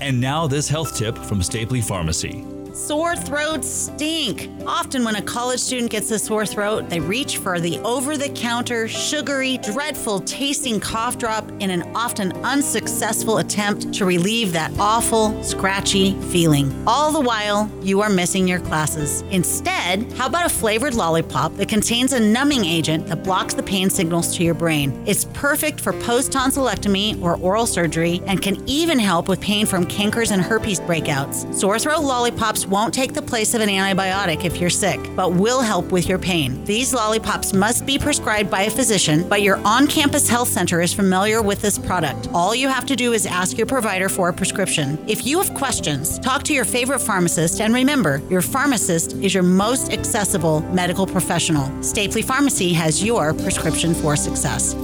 [0.05, 2.54] And now, this health tip from Stapley Pharmacy.
[2.75, 4.51] Sore throats stink.
[4.67, 8.31] Often, when a college student gets a sore throat, they reach for the over the
[8.31, 15.41] counter, sugary, dreadful tasting cough drop in an often unsuccessful attempt to relieve that awful,
[15.45, 16.75] scratchy feeling.
[16.85, 19.23] All the while, you are missing your classes.
[19.31, 23.89] Instead, how about a flavored lollipop that contains a numbing agent that blocks the pain
[23.89, 25.01] signals to your brain?
[25.07, 29.87] It's perfect for post tonsillectomy or oral surgery and can even help with pain from
[29.87, 31.55] cankers and herpes breakouts.
[31.55, 35.61] Sore throat lollipops won't take the place of an antibiotic if you're sick, but will
[35.61, 36.65] help with your pain.
[36.65, 40.93] These lollipops must be prescribed by a physician, but your on campus health center is
[40.93, 42.29] familiar with this product.
[42.33, 44.99] All you have to do is ask your provider for a prescription.
[45.07, 49.43] If you have questions, talk to your favorite pharmacist, and remember, your pharmacist is your
[49.43, 51.69] most accessible medical professional.
[51.81, 54.75] Stapley Pharmacy has your prescription for success.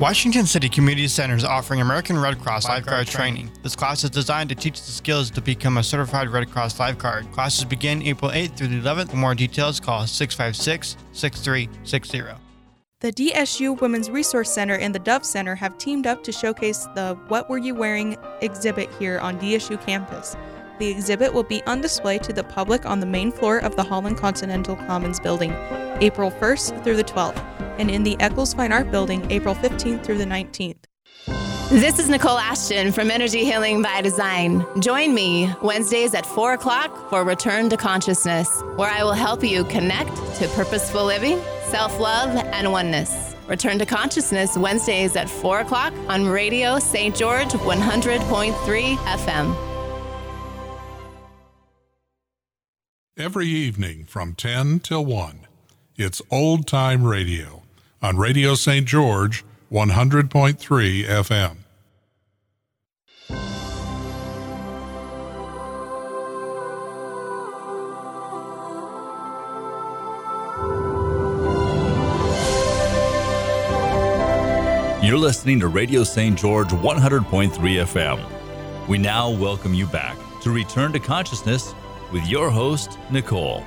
[0.00, 3.50] Washington City Community Center is offering American Red Cross lifeguard training.
[3.64, 7.28] This class is designed to teach the skills to become a certified Red Cross lifeguard.
[7.32, 9.10] Classes begin April 8th through the 11th.
[9.10, 12.22] For more details, call 656 6360.
[13.00, 17.18] The DSU Women's Resource Center and the Dove Center have teamed up to showcase the
[17.26, 20.36] What Were You Wearing exhibit here on DSU campus.
[20.78, 23.82] The exhibit will be on display to the public on the main floor of the
[23.82, 25.52] Holland Centennial Commons building,
[26.00, 30.18] April 1st through the 12th, and in the Eccles Fine Art Building, April 15th through
[30.18, 30.84] the 19th.
[31.70, 34.64] This is Nicole Ashton from Energy Healing by Design.
[34.80, 39.64] Join me Wednesdays at 4 o'clock for Return to Consciousness, where I will help you
[39.64, 43.34] connect to purposeful living, self love, and oneness.
[43.48, 47.14] Return to Consciousness Wednesdays at 4 o'clock on Radio St.
[47.14, 49.54] George 100.3 FM.
[53.18, 55.46] Every evening from 10 till 1,
[55.96, 57.62] it's Old Time Radio
[58.02, 58.86] on Radio St.
[58.86, 61.56] George 100.3 FM.
[75.02, 76.38] You're listening to Radio St.
[76.38, 78.88] George 100.3 FM.
[78.88, 81.74] We now welcome you back to Return to Consciousness
[82.12, 83.64] with your host, Nicole.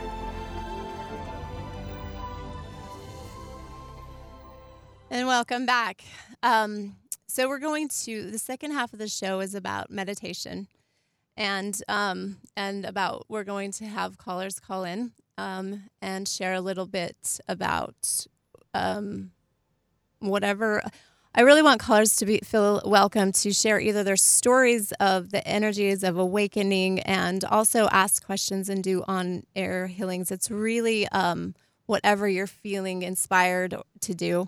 [5.14, 6.06] And welcome back.
[6.42, 6.96] Um,
[7.28, 10.70] so we're going to the second half of the show is about meditation,
[11.36, 16.62] and um, and about we're going to have callers call in um, and share a
[16.62, 18.26] little bit about
[18.74, 19.32] um,
[20.20, 20.82] whatever.
[21.36, 25.46] I really want callers to be feel welcome to share either their stories of the
[25.46, 30.32] energies of awakening and also ask questions and do on air healings.
[30.32, 31.54] It's really um,
[31.86, 34.48] whatever you're feeling inspired to do.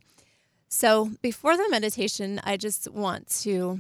[0.74, 3.80] So before the meditation, I just want to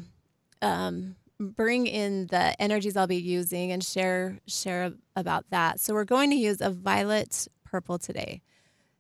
[0.62, 5.80] um, bring in the energies I'll be using and share share about that.
[5.80, 8.44] So we're going to use a violet purple today.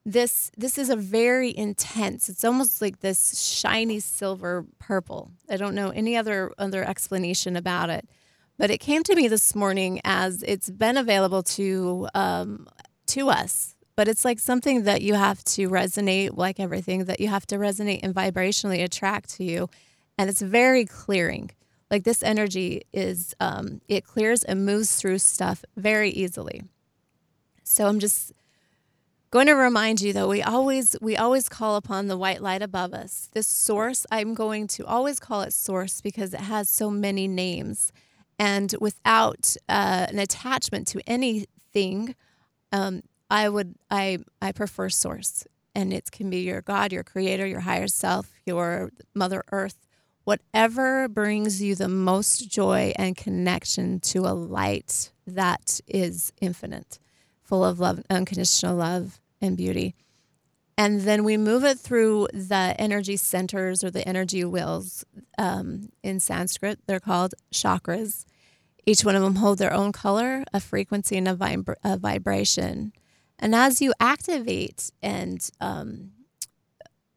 [0.03, 2.29] This this is a very intense.
[2.29, 5.29] It's almost like this shiny silver purple.
[5.47, 8.09] I don't know any other other explanation about it,
[8.57, 12.67] but it came to me this morning as it's been available to um,
[13.05, 17.27] to us but it's like something that you have to resonate like everything that you
[17.27, 19.69] have to resonate and vibrationally attract to you
[20.17, 21.51] and it's very clearing.
[21.89, 26.63] Like this energy is um, it clears and moves through stuff very easily.
[27.63, 28.33] So i'm just
[29.31, 32.93] going to remind you though we always we always call upon the white light above
[32.93, 33.29] us.
[33.33, 37.91] This source i'm going to always call it source because it has so many names.
[38.39, 42.15] And without uh, an attachment to anything
[42.71, 47.45] um, I would I I prefer source and it can be your God, your creator,
[47.45, 49.87] your higher self, your mother earth,
[50.23, 56.99] whatever brings you the most joy and connection to a light that is infinite,
[57.41, 59.95] full of love, unconditional love and beauty.
[60.77, 65.05] And then we move it through the energy centers or the energy wheels.
[65.37, 68.25] Um, in Sanskrit, they're called chakras.
[68.85, 72.91] Each one of them hold their own color, a frequency, and a, vibra- a vibration.
[73.43, 76.11] And as you activate and um,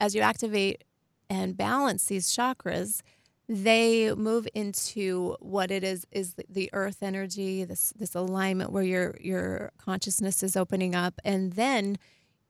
[0.01, 0.83] as you activate
[1.31, 3.01] and balance these chakras,
[3.49, 9.15] they move into what it is is the earth energy, this this alignment where your
[9.21, 11.97] your consciousness is opening up, and then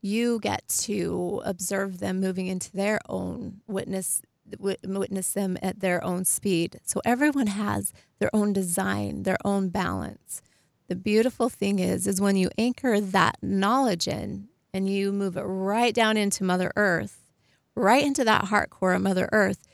[0.01, 4.23] you get to observe them moving into their own witness
[4.59, 6.81] witness them at their own speed.
[6.83, 10.41] So everyone has their own design, their own balance.
[10.89, 15.43] The beautiful thing is is when you anchor that knowledge in and you move it
[15.43, 17.33] right down into Mother Earth,
[17.75, 19.67] right into that heart core of Mother Earth,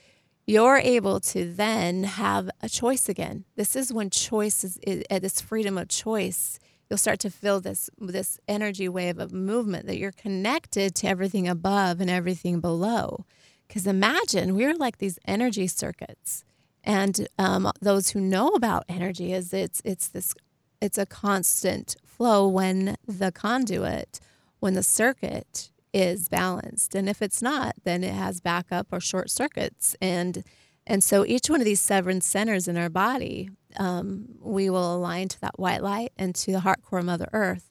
[0.47, 3.45] you're able to then have a choice again.
[3.57, 6.59] This is when choice is, is uh, this freedom of choice.
[6.89, 11.47] You'll start to feel this this energy wave of movement that you're connected to everything
[11.47, 13.25] above and everything below.
[13.69, 16.45] Because imagine we're like these energy circuits,
[16.85, 20.35] and um, those who know about energy is it's it's this
[20.83, 24.21] it's a constant flow when the conduit
[24.59, 26.95] when the circuit is balanced.
[26.95, 29.97] And if it's not, then it has backup or short circuits.
[30.01, 30.45] And
[30.85, 35.29] and so each one of these seven centers in our body, um, we will align
[35.29, 37.71] to that white light and to the heart core Mother Earth.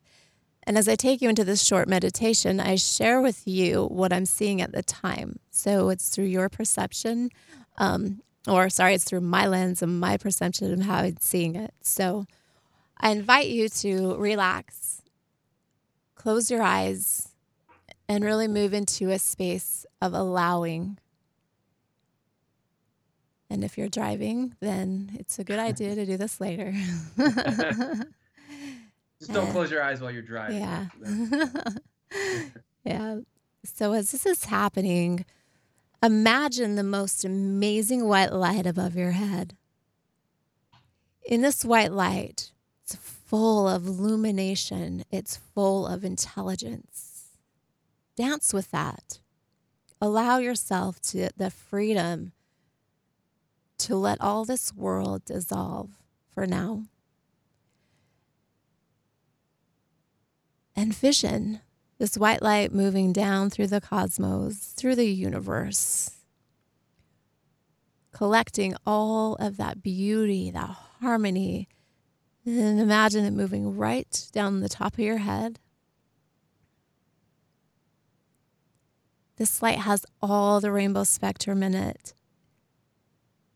[0.63, 4.25] And as I take you into this short meditation, I share with you what I'm
[4.25, 5.39] seeing at the time.
[5.49, 7.31] So it's through your perception,
[7.77, 11.73] um, or sorry, it's through my lens and my perception of how I'm seeing it.
[11.81, 12.25] So
[13.01, 15.01] I invite you to relax,
[16.13, 17.29] close your eyes,
[18.07, 20.99] and really move into a space of allowing.
[23.49, 26.73] And if you're driving, then it's a good idea to do this later.
[29.19, 30.61] Just don't close your eyes while you're driving.
[30.61, 30.85] Yeah.
[32.83, 33.17] yeah.
[33.63, 35.25] So as this is happening,
[36.03, 39.55] imagine the most amazing white light above your head.
[41.23, 42.50] In this white light,
[43.31, 47.11] full of illumination, it's full of intelligence
[48.15, 49.19] Dance with that.
[50.01, 52.33] Allow yourself to the freedom
[53.79, 55.89] to let all this world dissolve
[56.31, 56.83] for now.
[60.75, 61.61] And vision
[61.97, 66.11] this white light moving down through the cosmos, through the universe,
[68.11, 71.67] collecting all of that beauty, that harmony.
[72.45, 75.59] And imagine it moving right down the top of your head,
[79.41, 82.13] This light has all the rainbow spectrum in it.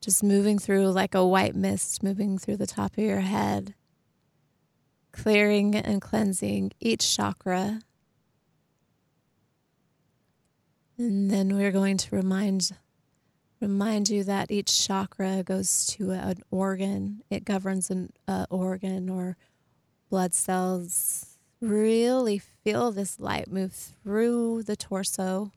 [0.01, 3.75] Just moving through like a white mist, moving through the top of your head,
[5.11, 7.81] clearing and cleansing each chakra.
[10.97, 12.71] And then we're going to remind
[13.61, 17.23] remind you that each chakra goes to an organ.
[17.29, 19.37] It governs an uh, organ or
[20.09, 21.37] blood cells.
[21.61, 25.51] Really feel this light move through the torso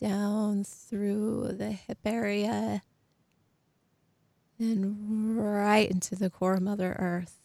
[0.00, 2.82] down through the hip area
[4.58, 7.36] and right into the core of Mother Earth.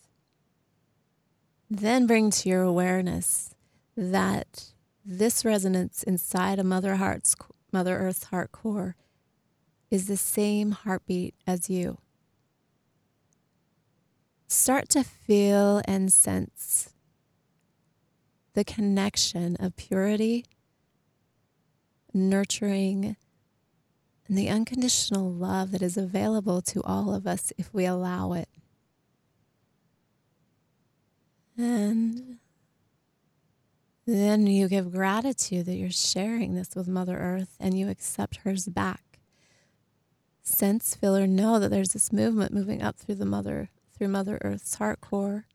[1.70, 3.56] Then bring to your awareness
[3.98, 4.72] that
[5.06, 7.36] this resonance inside a Mother Heart's
[7.72, 8.96] Mother Earth's heart core
[9.92, 12.00] is the same heartbeat as you.
[14.48, 16.94] Start to feel and sense
[18.54, 20.46] the connection of purity
[22.16, 23.18] nurturing,
[24.28, 28.48] and the unconditional love that is available to all of us if we allow it.
[31.58, 32.38] And
[34.06, 38.68] then you give gratitude that you're sharing this with Mother Earth and you accept hers
[38.68, 39.20] back.
[40.44, 44.38] Sense, feel, or know that there's this movement moving up through the Mother, through Mother
[44.44, 45.46] Earth's heart core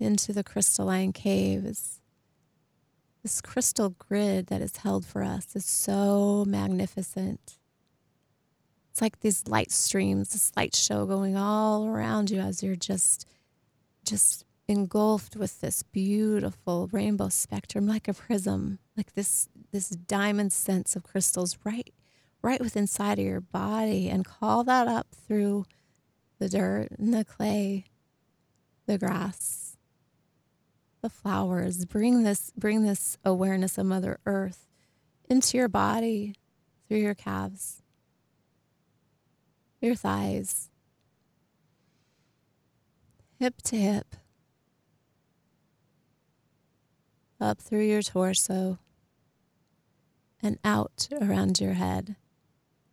[0.00, 2.00] into the crystalline caves
[3.22, 7.58] this crystal grid that is held for us is so magnificent.
[8.90, 13.26] It's like these light streams, this light show going all around you as you're just
[14.04, 20.94] just engulfed with this beautiful rainbow spectrum like a prism, like this this diamond sense
[20.94, 21.92] of crystals right
[22.42, 25.64] right within inside of your body and call that up through
[26.38, 27.84] the dirt and the clay,
[28.86, 29.68] the grass
[31.00, 31.84] the flowers.
[31.84, 34.66] Bring this bring this awareness of Mother Earth
[35.28, 36.34] into your body
[36.86, 37.82] through your calves,
[39.80, 40.70] your thighs,
[43.38, 44.16] hip to hip,
[47.40, 48.78] up through your torso,
[50.42, 52.16] and out around your head.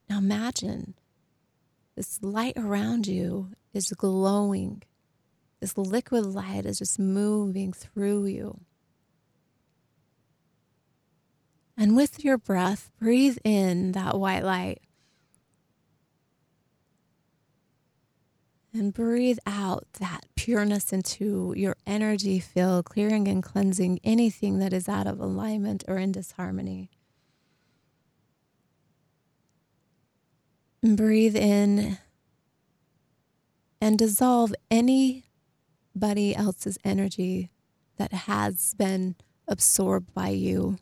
[0.09, 0.95] Now imagine
[1.95, 4.83] this light around you is glowing
[5.65, 8.59] this liquid light is just moving through you.
[11.75, 14.81] And with your breath, breathe in that white light.
[18.77, 24.89] And breathe out that pureness into your energy field, clearing and cleansing anything that is
[24.89, 26.89] out of alignment or in disharmony.
[30.83, 31.99] And breathe in
[33.79, 37.51] and dissolve anybody else's energy
[37.95, 39.15] that has been
[39.47, 40.79] absorbed by you.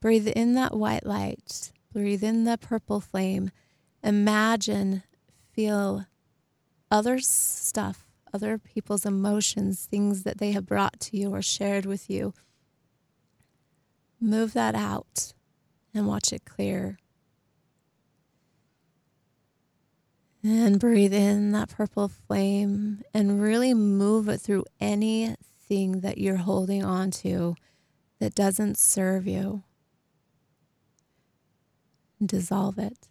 [0.00, 3.52] Breathe in that white light, breathe in the purple flame.
[4.02, 5.04] Imagine,
[5.52, 6.06] feel
[6.94, 12.08] other stuff, other people's emotions, things that they have brought to you or shared with
[12.08, 12.32] you.
[14.20, 15.32] Move that out
[15.92, 16.96] and watch it clear.
[20.44, 26.84] And breathe in that purple flame and really move it through anything that you're holding
[26.84, 27.56] on to
[28.20, 29.64] that doesn't serve you.
[32.24, 33.08] Dissolve it.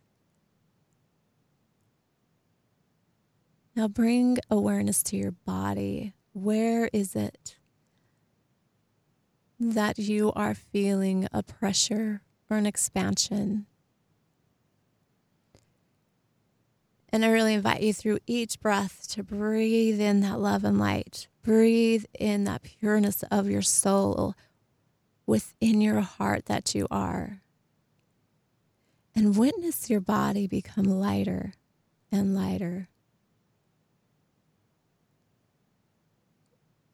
[3.76, 6.14] Now bring awareness to your body.
[6.34, 7.56] Where is it
[9.60, 13.66] that you are feeling a pressure or an expansion?
[17.10, 21.28] And I really invite you through each breath to breathe in that love and light.
[21.44, 24.36] Breathe in that pureness of your soul
[25.26, 27.42] within your heart that you are.
[29.16, 31.54] And witness your body become lighter
[32.12, 32.90] and lighter.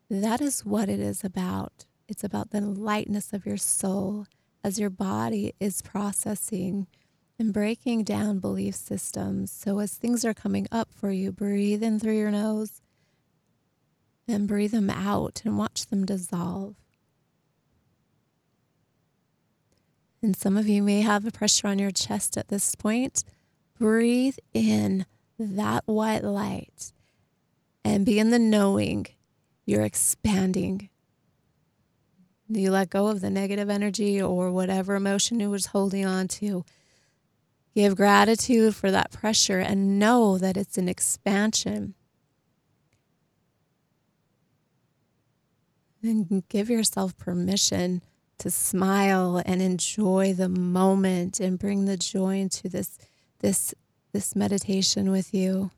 [0.10, 1.86] That is what it is about.
[2.08, 4.26] It's about the lightness of your soul
[4.64, 6.88] as your body is processing
[7.38, 9.52] and breaking down belief systems.
[9.52, 12.82] So, as things are coming up for you, breathe in through your nose
[14.28, 16.76] and breathe them out and watch them dissolve.
[20.24, 23.24] And some of you may have a pressure on your chest at this point.
[23.78, 25.06] Breathe in
[25.38, 26.92] that white light
[27.86, 29.06] and be in the knowing
[29.70, 30.90] you're expanding.
[32.48, 36.66] You let go of the negative energy or whatever emotion you was holding on to.
[37.76, 41.94] Give gratitude for that pressure and know that it's an expansion.
[46.02, 48.02] And give yourself permission
[48.40, 52.98] to smile and enjoy the moment and bring the joy into this
[53.40, 53.76] this
[54.14, 55.70] this meditation with you.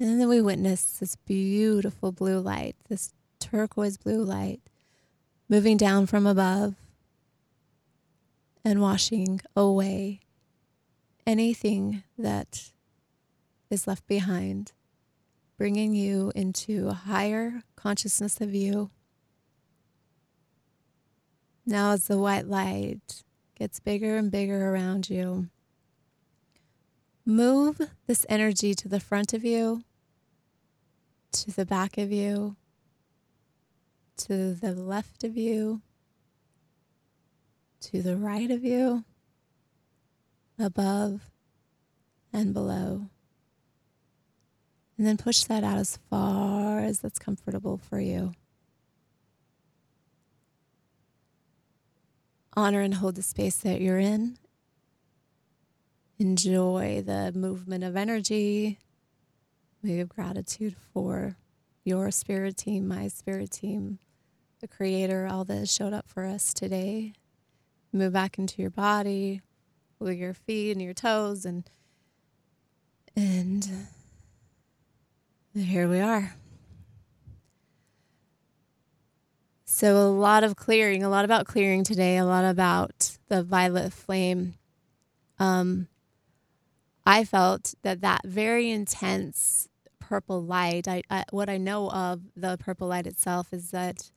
[0.00, 4.60] And then we witness this beautiful blue light, this turquoise blue light,
[5.48, 6.76] moving down from above
[8.64, 10.20] and washing away
[11.26, 12.70] anything that
[13.70, 14.72] is left behind,
[15.56, 18.90] bringing you into a higher consciousness of you.
[21.66, 23.24] Now, as the white light
[23.58, 25.48] gets bigger and bigger around you,
[27.26, 29.82] move this energy to the front of you
[31.32, 32.56] to the back of you,
[34.16, 35.82] to the left of you,
[37.80, 39.04] to the right of you,
[40.58, 41.30] above
[42.32, 43.08] and below.
[44.96, 48.32] And then push that out as far as that's comfortable for you.
[52.56, 54.36] Honor and hold the space that you're in.
[56.18, 58.78] Enjoy the movement of energy
[59.82, 61.36] we give gratitude for
[61.84, 63.98] your spirit team, my spirit team,
[64.60, 67.12] the creator, all that has showed up for us today.
[67.92, 69.40] Move back into your body,
[69.98, 71.68] with your feet and your toes and
[73.16, 73.68] and
[75.54, 76.36] here we are.
[79.64, 83.92] So a lot of clearing, a lot about clearing today, a lot about the violet
[83.92, 84.54] flame.
[85.40, 85.88] Um,
[87.08, 89.66] I felt that that very intense
[89.98, 94.10] purple light, I, I, what I know of the purple light itself is that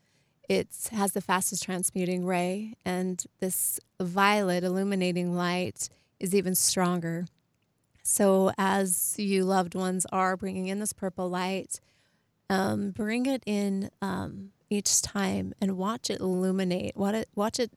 [0.50, 5.88] it has the fastest transmuting ray, and this violet illuminating light
[6.20, 7.28] is even stronger.
[8.04, 11.80] So, as you loved ones are bringing in this purple light,
[12.50, 16.98] um, bring it in um, each time and watch it illuminate.
[16.98, 17.72] Watch it, watch it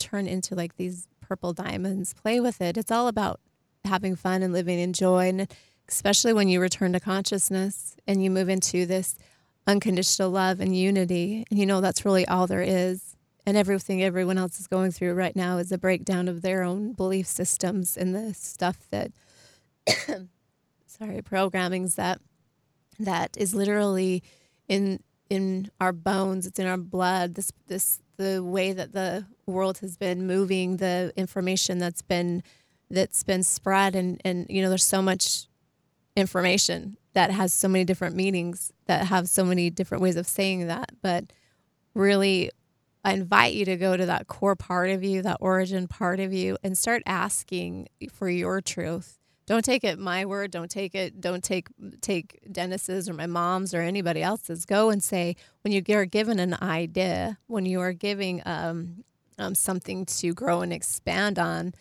[0.00, 2.12] turn into like these purple diamonds.
[2.12, 2.76] Play with it.
[2.76, 3.38] It's all about
[3.84, 5.28] having fun and living in joy.
[5.28, 5.52] And
[5.88, 9.16] especially when you return to consciousness and you move into this
[9.66, 11.44] unconditional love and unity.
[11.50, 13.16] And you know, that's really all there is.
[13.44, 16.92] And everything everyone else is going through right now is a breakdown of their own
[16.92, 19.10] belief systems and the stuff that,
[20.86, 22.20] sorry programmings that
[22.98, 24.22] that is literally
[24.68, 29.78] in in our bones it's in our blood this this the way that the world
[29.78, 32.42] has been moving the information that's been
[32.92, 35.48] that's been spread and and you know there's so much
[36.16, 40.66] information that has so many different meanings that have so many different ways of saying
[40.66, 41.24] that but
[41.94, 42.50] really
[43.04, 46.32] I invite you to go to that core part of you, that origin part of
[46.32, 49.18] you, and start asking for your truth.
[49.46, 50.52] Don't take it my word.
[50.52, 51.20] Don't take it.
[51.20, 51.66] Don't take
[52.00, 54.64] take Dennis's or my mom's or anybody else's.
[54.64, 59.02] Go and say when you are given an idea, when you are giving um,
[59.38, 61.74] um, something to grow and expand on,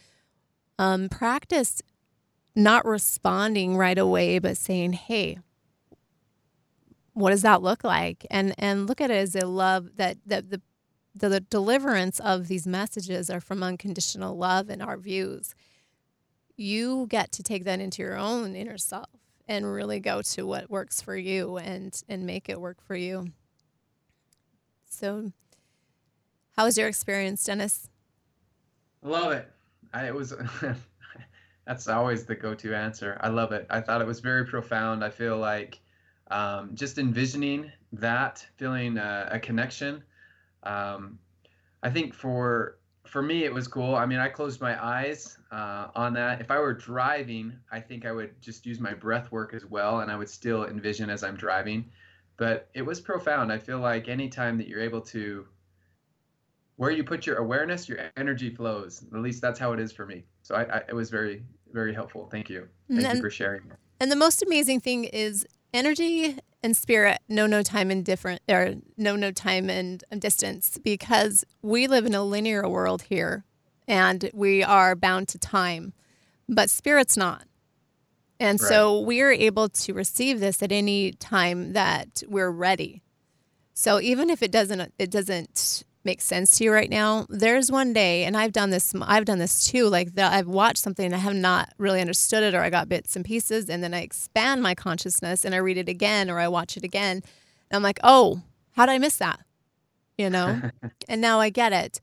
[0.81, 1.83] um, practice
[2.55, 5.37] not responding right away, but saying, "Hey,
[7.13, 10.49] what does that look like?" And and look at it as a love that that
[10.49, 10.59] the
[11.13, 15.53] the, the deliverance of these messages are from unconditional love and our views.
[16.57, 19.09] You get to take that into your own inner self
[19.47, 23.27] and really go to what works for you and and make it work for you.
[24.89, 25.31] So,
[26.57, 27.87] how was your experience, Dennis?
[29.03, 29.51] I love it.
[29.93, 30.33] I, it was.
[31.65, 33.17] that's always the go-to answer.
[33.21, 33.67] I love it.
[33.69, 35.03] I thought it was very profound.
[35.03, 35.79] I feel like
[36.29, 40.03] um, just envisioning that, feeling a, a connection
[40.63, 41.19] um,
[41.83, 43.95] I think for for me it was cool.
[43.95, 46.39] I mean, I closed my eyes uh, on that.
[46.39, 49.99] If I were driving, I think I would just use my breath work as well,
[49.99, 51.91] and I would still envision as I'm driving.
[52.37, 53.51] But it was profound.
[53.51, 55.45] I feel like anytime that you're able to,
[56.81, 59.03] where you put your awareness, your energy flows.
[59.13, 60.23] At least that's how it is for me.
[60.41, 62.27] So I, I it was very very helpful.
[62.31, 62.67] Thank you.
[62.89, 63.61] Thank and, you for sharing.
[63.99, 68.73] And the most amazing thing is energy and spirit know no time and different or
[68.97, 73.45] know no time and um, distance because we live in a linear world here
[73.87, 75.93] and we are bound to time
[76.49, 77.45] but spirit's not
[78.39, 78.69] and right.
[78.69, 83.01] so we are able to receive this at any time that we're ready
[83.73, 87.25] so even if it doesn't it doesn't makes sense to you right now.
[87.29, 90.79] There's one day and i've done this i've done this too like that i've watched
[90.79, 93.83] something and i have not really understood it or i got bits and pieces and
[93.83, 97.17] then i expand my consciousness and i read it again or i watch it again.
[97.17, 98.41] And i'm like oh
[98.71, 99.39] how did i miss that?
[100.17, 100.61] You know?
[101.09, 101.99] And now i get it.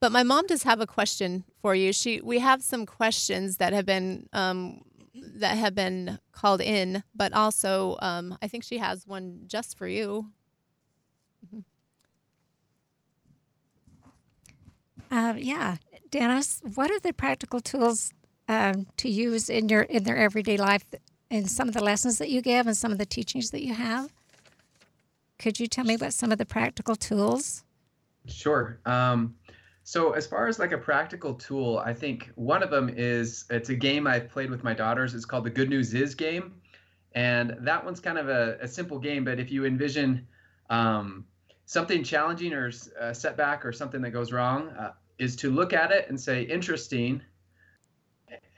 [0.00, 1.92] But my mom does have a question for you.
[1.92, 4.82] She we have some questions that have been um,
[5.14, 9.86] that have been called in but also um, i think she has one just for
[9.86, 10.26] you
[15.10, 15.76] Uh, yeah,
[16.10, 18.12] Dennis, what are the practical tools
[18.48, 20.84] um, to use in your in their everyday life,
[21.30, 23.74] and some of the lessons that you give, and some of the teachings that you
[23.74, 24.12] have?
[25.38, 27.64] Could you tell me about some of the practical tools?
[28.26, 28.78] Sure.
[28.84, 29.34] Um,
[29.84, 33.70] so as far as like a practical tool, I think one of them is it's
[33.70, 35.14] a game I've played with my daughters.
[35.14, 36.54] It's called the Good News Is game,
[37.14, 39.24] and that one's kind of a, a simple game.
[39.24, 40.26] But if you envision
[40.68, 41.24] um,
[41.70, 44.90] something challenging or a setback or something that goes wrong, uh,
[45.20, 47.22] is to look at it and say interesting.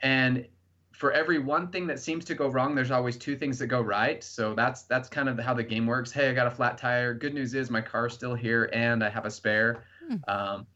[0.01, 0.47] And
[0.93, 3.81] for every one thing that seems to go wrong there's always two things that go
[3.81, 4.23] right.
[4.23, 6.11] So that's that's kind of how the game works.
[6.11, 7.13] Hey i got a flat tire.
[7.13, 9.83] Good news is my car's still here and i have a spare.
[10.07, 10.15] Hmm.
[10.27, 10.67] um,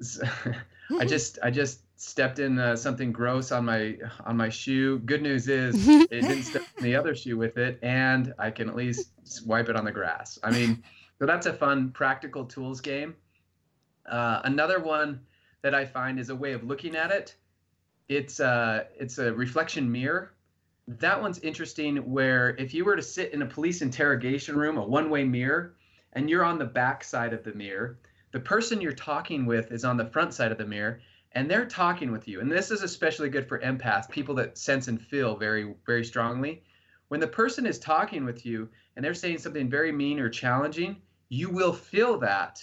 [0.00, 0.26] so
[0.98, 4.98] i just i just stepped in uh, something gross on my on my shoe.
[4.98, 8.68] Good news is it didn't step in the other shoe with it and i can
[8.68, 9.12] at least
[9.46, 10.40] wipe it on the grass.
[10.42, 10.82] I mean
[11.18, 13.14] so that's a fun practical tools game
[14.08, 15.20] uh, another one
[15.62, 17.36] that I find is a way of looking at it.
[18.08, 20.32] It's a, uh, it's a reflection mirror.
[20.86, 24.86] That one's interesting where if you were to sit in a police interrogation room, a
[24.86, 25.74] one-way mirror,
[26.14, 27.98] and you're on the back side of the mirror,
[28.32, 31.00] the person you're talking with is on the front side of the mirror,
[31.32, 32.40] and they're talking with you.
[32.40, 36.62] And this is especially good for empaths, people that sense and feel very, very strongly.
[37.08, 40.96] When the person is talking with you and they're saying something very mean or challenging,
[41.28, 42.62] you will feel that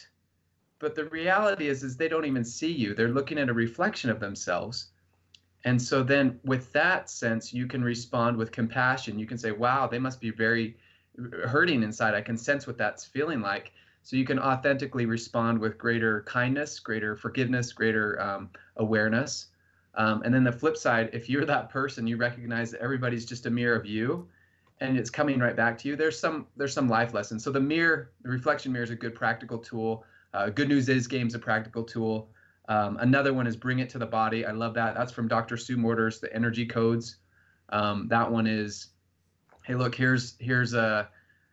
[0.80, 2.94] but the reality is is they don't even see you.
[2.94, 4.90] They're looking at a reflection of themselves.
[5.64, 9.18] And so then with that sense you can respond with compassion.
[9.18, 10.78] You can say wow they must be very
[11.46, 12.14] hurting inside.
[12.14, 13.72] I can sense what that's feeling like.
[14.04, 19.48] So you can authentically respond with greater kindness greater forgiveness greater um, awareness.
[19.96, 23.46] Um, and then the flip side if you're that person you recognize that everybody's just
[23.46, 24.28] a mirror of you
[24.82, 27.60] and it's coming right back to you there's some there's some life lessons so the
[27.60, 30.06] mirror the reflection mirror is a good practical tool
[30.36, 32.30] uh, good news is game's a practical tool.
[32.68, 34.46] Um, another one is bring it to the body.
[34.46, 34.94] I love that.
[34.94, 35.56] That's from Dr.
[35.56, 37.18] Sue Morter's, the energy codes.
[37.70, 38.88] Um, that one is,
[39.64, 41.08] hey, look, here's here's a,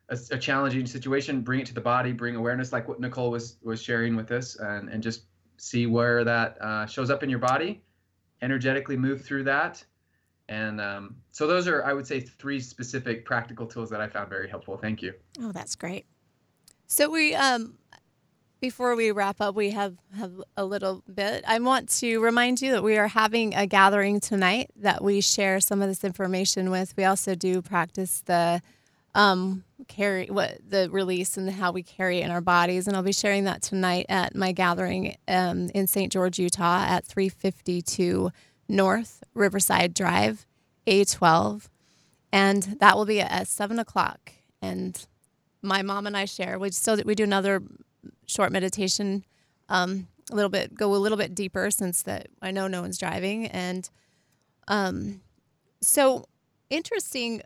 [0.08, 1.42] a, a challenging situation.
[1.42, 2.12] Bring it to the body.
[2.12, 5.26] Bring awareness, like what Nicole was was sharing with us, and and just
[5.58, 7.82] see where that uh, shows up in your body.
[8.40, 9.84] Energetically move through that,
[10.52, 14.28] And um, so those are, I would say, three specific practical tools that I found
[14.28, 14.76] very helpful.
[14.76, 15.14] Thank you.
[15.40, 16.04] Oh, that's great.
[16.86, 17.78] So we um
[18.60, 21.42] before we wrap up, we have, have a little bit.
[21.48, 25.58] I want to remind you that we are having a gathering tonight that we share
[25.58, 26.94] some of this information with.
[26.96, 28.62] We also do practice the
[29.16, 33.02] um, carry what the release and how we carry it in our bodies, and I'll
[33.02, 36.12] be sharing that tonight at my gathering um, in St.
[36.12, 38.30] George, Utah, at 352
[38.72, 40.46] North Riverside Drive,
[40.86, 41.68] A12,
[42.32, 44.32] and that will be at seven o'clock.
[44.62, 45.04] And
[45.60, 46.58] my mom and I share.
[46.58, 47.62] We still we do another
[48.26, 49.24] short meditation,
[49.68, 52.98] um, a little bit, go a little bit deeper since that I know no one's
[52.98, 53.46] driving.
[53.46, 53.88] And
[54.68, 55.20] um,
[55.82, 56.24] so
[56.70, 57.42] interesting.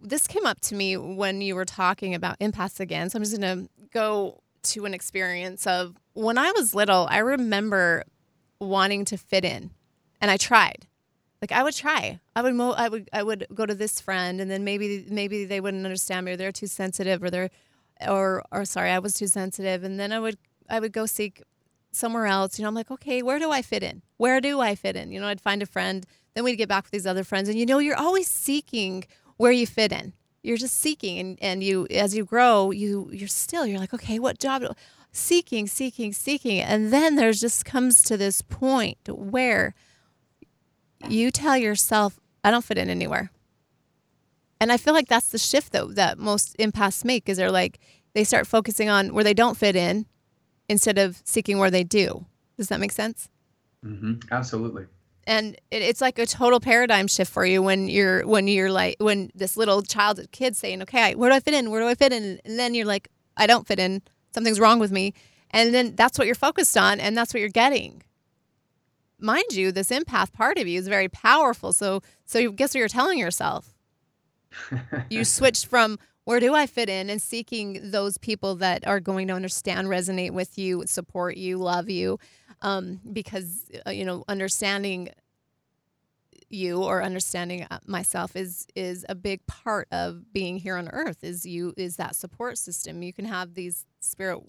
[0.00, 3.10] This came up to me when you were talking about empaths again.
[3.10, 7.18] So I'm just going to go to an experience of when I was little, I
[7.18, 8.04] remember
[8.60, 9.70] wanting to fit in
[10.22, 10.86] and I tried.
[11.42, 12.20] Like I would try.
[12.34, 15.44] I would mo- I would I would go to this friend and then maybe maybe
[15.44, 17.50] they wouldn't understand me or they're too sensitive or they're
[18.08, 21.42] or or sorry, I was too sensitive, and then I would I would go seek
[21.90, 22.58] somewhere else.
[22.58, 24.02] You know, I'm like, okay, where do I fit in?
[24.16, 25.12] Where do I fit in?
[25.12, 27.58] You know, I'd find a friend, then we'd get back with these other friends, and
[27.58, 29.04] you know, you're always seeking
[29.36, 30.12] where you fit in.
[30.42, 34.18] You're just seeking, and and you as you grow, you you're still you're like, okay,
[34.18, 34.62] what job?
[35.14, 39.74] Seeking, seeking, seeking, and then there's just comes to this point where
[41.08, 43.30] you tell yourself, I don't fit in anywhere.
[44.60, 47.80] And I feel like that's the shift though that most empaths make is they're like
[48.14, 50.06] they start focusing on where they don't fit in
[50.68, 52.26] instead of seeking where they do.
[52.56, 53.28] Does that make sense?
[53.84, 54.20] Mm-hmm.
[54.30, 54.86] Absolutely.
[55.26, 58.96] And it, it's like a total paradigm shift for you when you're when you're like
[58.98, 61.70] when this little child kid saying, "Okay, where do I fit in?
[61.70, 64.02] Where do I fit in?" And then you're like, "I don't fit in.
[64.34, 65.14] Something's wrong with me."
[65.50, 68.02] And then that's what you're focused on, and that's what you're getting.
[69.22, 71.72] Mind you, this empath part of you is very powerful.
[71.72, 73.72] So, so guess what you're telling yourself?
[75.10, 79.28] you switched from where do I fit in and seeking those people that are going
[79.28, 82.18] to understand, resonate with you, support you, love you.
[82.60, 85.08] Um, because, uh, you know, understanding
[86.52, 91.24] you or understanding uh, myself is is a big part of being here on earth
[91.24, 94.42] is you is that support system you can have these spirit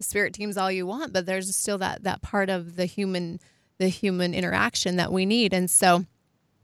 [0.00, 3.38] spirit teams all you want but there's still that that part of the human
[3.78, 6.04] the human interaction that we need and so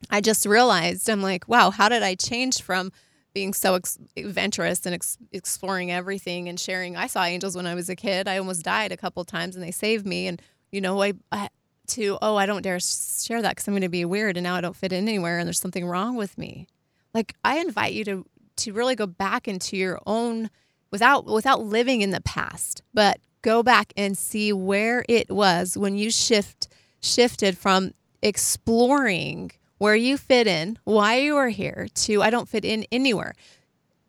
[0.09, 2.93] I just realized I'm like, wow, how did I change from
[3.35, 6.97] being so ex- adventurous and ex- exploring everything and sharing?
[6.97, 8.29] I saw angels when I was a kid.
[8.29, 10.27] I almost died a couple times and they saved me.
[10.27, 10.41] And,
[10.73, 11.49] you know, I, I
[11.89, 14.55] to, oh, I don't dare share that because I'm going to be weird and now
[14.55, 16.67] I don't fit in anywhere and there's something wrong with me.
[17.13, 18.27] Like, I invite you to,
[18.59, 20.51] to really go back into your own
[20.93, 25.97] without without living in the past, but go back and see where it was when
[25.97, 26.69] you shift
[27.01, 27.93] shifted from
[28.23, 33.35] exploring where you fit in, why you are here, to I don't fit in anywhere.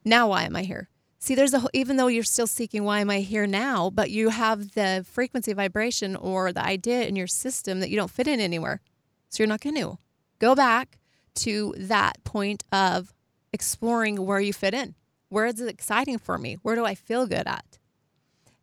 [0.03, 0.89] Now, why am I here?
[1.19, 4.29] See, there's a, even though you're still seeking why am I here now, but you
[4.29, 8.39] have the frequency vibration or the idea in your system that you don't fit in
[8.39, 8.81] anywhere.
[9.29, 9.97] So you're not going to
[10.39, 10.97] go back
[11.35, 13.13] to that point of
[13.53, 14.95] exploring where you fit in.
[15.29, 16.57] Where is it exciting for me?
[16.63, 17.79] Where do I feel good at?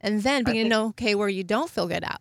[0.01, 2.20] And then being to know, okay, where you don't feel good at.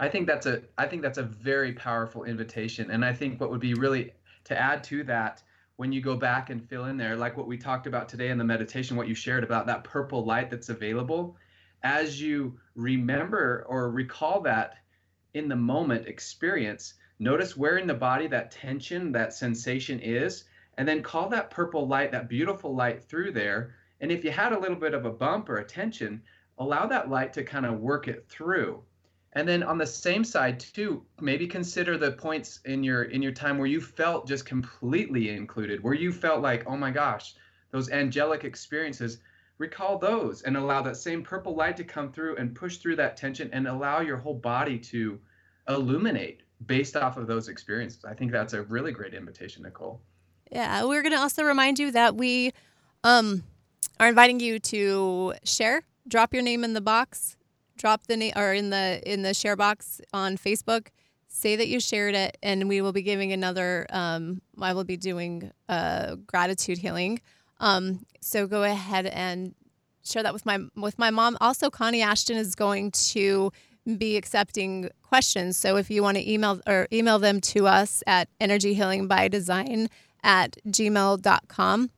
[0.00, 3.50] I think that's a I think that's a very powerful invitation, and I think what
[3.50, 5.42] would be really to add to that
[5.76, 8.38] when you go back and fill in there, like what we talked about today in
[8.38, 11.36] the meditation, what you shared about that purple light that's available,
[11.82, 14.78] as you remember or recall that
[15.34, 20.44] in the moment experience, notice where in the body that tension, that sensation is,
[20.78, 23.74] and then call that purple light, that beautiful light through there.
[24.00, 26.22] And if you had a little bit of a bump or a tension,
[26.56, 28.82] allow that light to kind of work it through
[29.34, 33.32] and then on the same side too maybe consider the points in your in your
[33.32, 37.34] time where you felt just completely included where you felt like oh my gosh
[37.70, 39.18] those angelic experiences
[39.60, 43.16] recall those and allow that same purple light to come through and push through that
[43.16, 45.20] tension and allow your whole body to
[45.68, 48.04] illuminate based off of those experiences.
[48.04, 50.00] I think that's a really great invitation nicole.
[50.50, 52.52] Yeah we're going to also remind you that we
[53.04, 53.44] um,
[54.00, 57.36] are inviting you to share drop your name in the box
[57.80, 60.88] drop the name or in the in the share box on Facebook.
[61.28, 63.86] Say that you shared it, and we will be giving another.
[63.90, 67.20] Um, I will be doing a gratitude healing.
[67.60, 69.54] Um, so go ahead and
[70.04, 71.38] share that with my with my mom.
[71.40, 73.50] Also, Connie Ashton is going to
[73.96, 75.56] be accepting questions.
[75.56, 79.88] So if you want to email or email them to us at energyhealingbydesign
[80.22, 81.90] at gmail.com,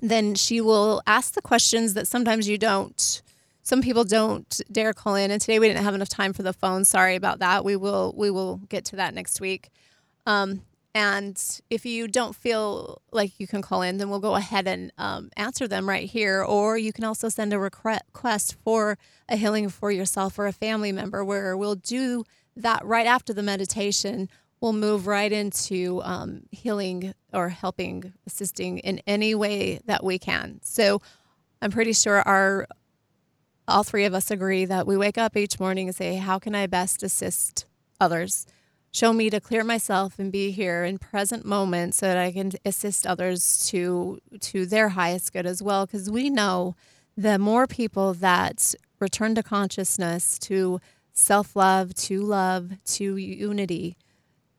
[0.00, 3.22] then she will ask the questions that sometimes you don't
[3.68, 6.52] some people don't dare call in and today we didn't have enough time for the
[6.52, 9.68] phone sorry about that we will we will get to that next week
[10.26, 10.62] um,
[10.94, 11.40] And
[11.70, 15.30] if you don't feel like you can call in, then we'll go ahead and um,
[15.36, 16.42] answer them right here.
[16.42, 18.98] Or you can also send a request for
[19.28, 22.24] a healing for yourself or a family member, where we'll do
[22.56, 24.28] that right after the meditation.
[24.60, 30.58] We'll move right into um, healing or helping, assisting in any way that we can.
[30.62, 31.00] So
[31.62, 32.66] I'm pretty sure our
[33.68, 36.54] all three of us agree that we wake up each morning and say, How can
[36.54, 37.66] I best assist
[38.00, 38.46] others?
[38.90, 42.52] Show me to clear myself and be here in present moment so that I can
[42.64, 45.86] assist others to to their highest good as well.
[45.86, 46.74] Because we know
[47.16, 50.80] the more people that return to consciousness, to
[51.12, 53.96] self love, to love, to unity,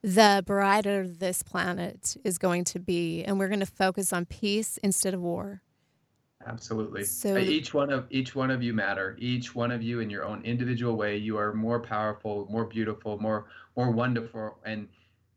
[0.03, 3.23] the brighter this planet is going to be.
[3.23, 5.63] And we're going to focus on peace instead of war.
[6.47, 7.03] Absolutely.
[7.03, 9.17] So each one of each one of you matter.
[9.19, 13.19] Each one of you in your own individual way, you are more powerful, more beautiful,
[13.19, 14.87] more more wonderful and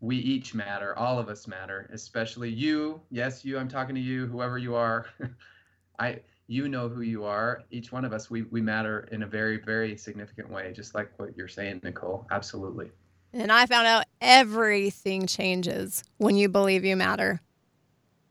[0.01, 0.97] we each matter.
[0.99, 3.01] All of us matter, especially you.
[3.11, 3.59] Yes, you.
[3.59, 5.07] I'm talking to you, whoever you are.
[5.99, 7.65] I you know who you are.
[7.71, 11.11] Each one of us we we matter in a very very significant way, just like
[11.19, 12.27] what you're saying, Nicole.
[12.31, 12.93] Absolutely.
[13.33, 17.41] And I found out everything changes when you believe you matter.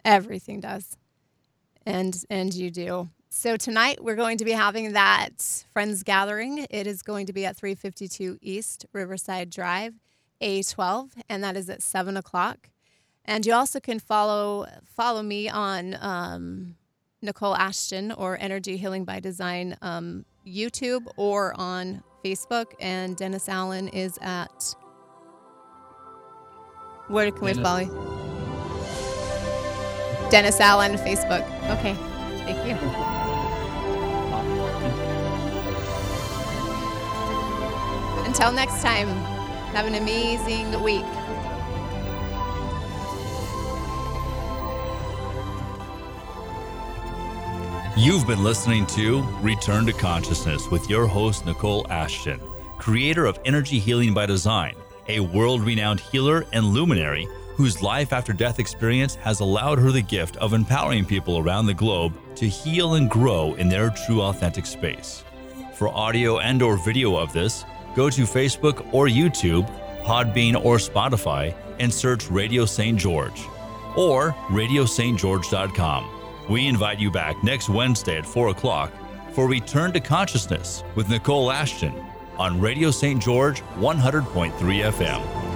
[0.06, 0.96] Everything does
[1.86, 3.10] and and you do.
[3.30, 6.68] So tonight we're going to be having that friends gathering.
[6.70, 9.94] It is going to be at 352 East Riverside Drive,
[10.42, 12.70] A12, and that is at seven o'clock.
[13.24, 16.76] And you also can follow follow me on um,
[17.22, 22.74] Nicole Ashton or Energy Healing by Design um, YouTube or on Facebook.
[22.80, 24.76] And Dennis Allen is at
[27.08, 28.31] where can we follow you?
[30.32, 31.46] Dennis Allen, Facebook.
[31.78, 31.94] Okay.
[32.46, 32.76] Thank you.
[38.26, 39.10] Until next time,
[39.76, 41.04] have an amazing week.
[47.98, 52.40] You've been listening to Return to Consciousness with your host, Nicole Ashton,
[52.78, 54.76] creator of Energy Healing by Design,
[55.10, 57.28] a world renowned healer and luminary
[57.62, 61.74] whose life after death experience has allowed her the gift of empowering people around the
[61.76, 65.24] globe to heal and grow in their true authentic space.
[65.76, 67.64] For audio and or video of this,
[67.96, 69.70] go to Facebook or YouTube,
[70.02, 72.98] Podbean or Spotify and search Radio St.
[72.98, 73.44] George
[73.96, 76.48] or radiostgeorge.com.
[76.50, 78.92] We invite you back next Wednesday at 4 o'clock
[79.34, 81.94] for Return to Consciousness with Nicole Ashton
[82.40, 83.22] on Radio St.
[83.22, 85.51] George 100.3 FM.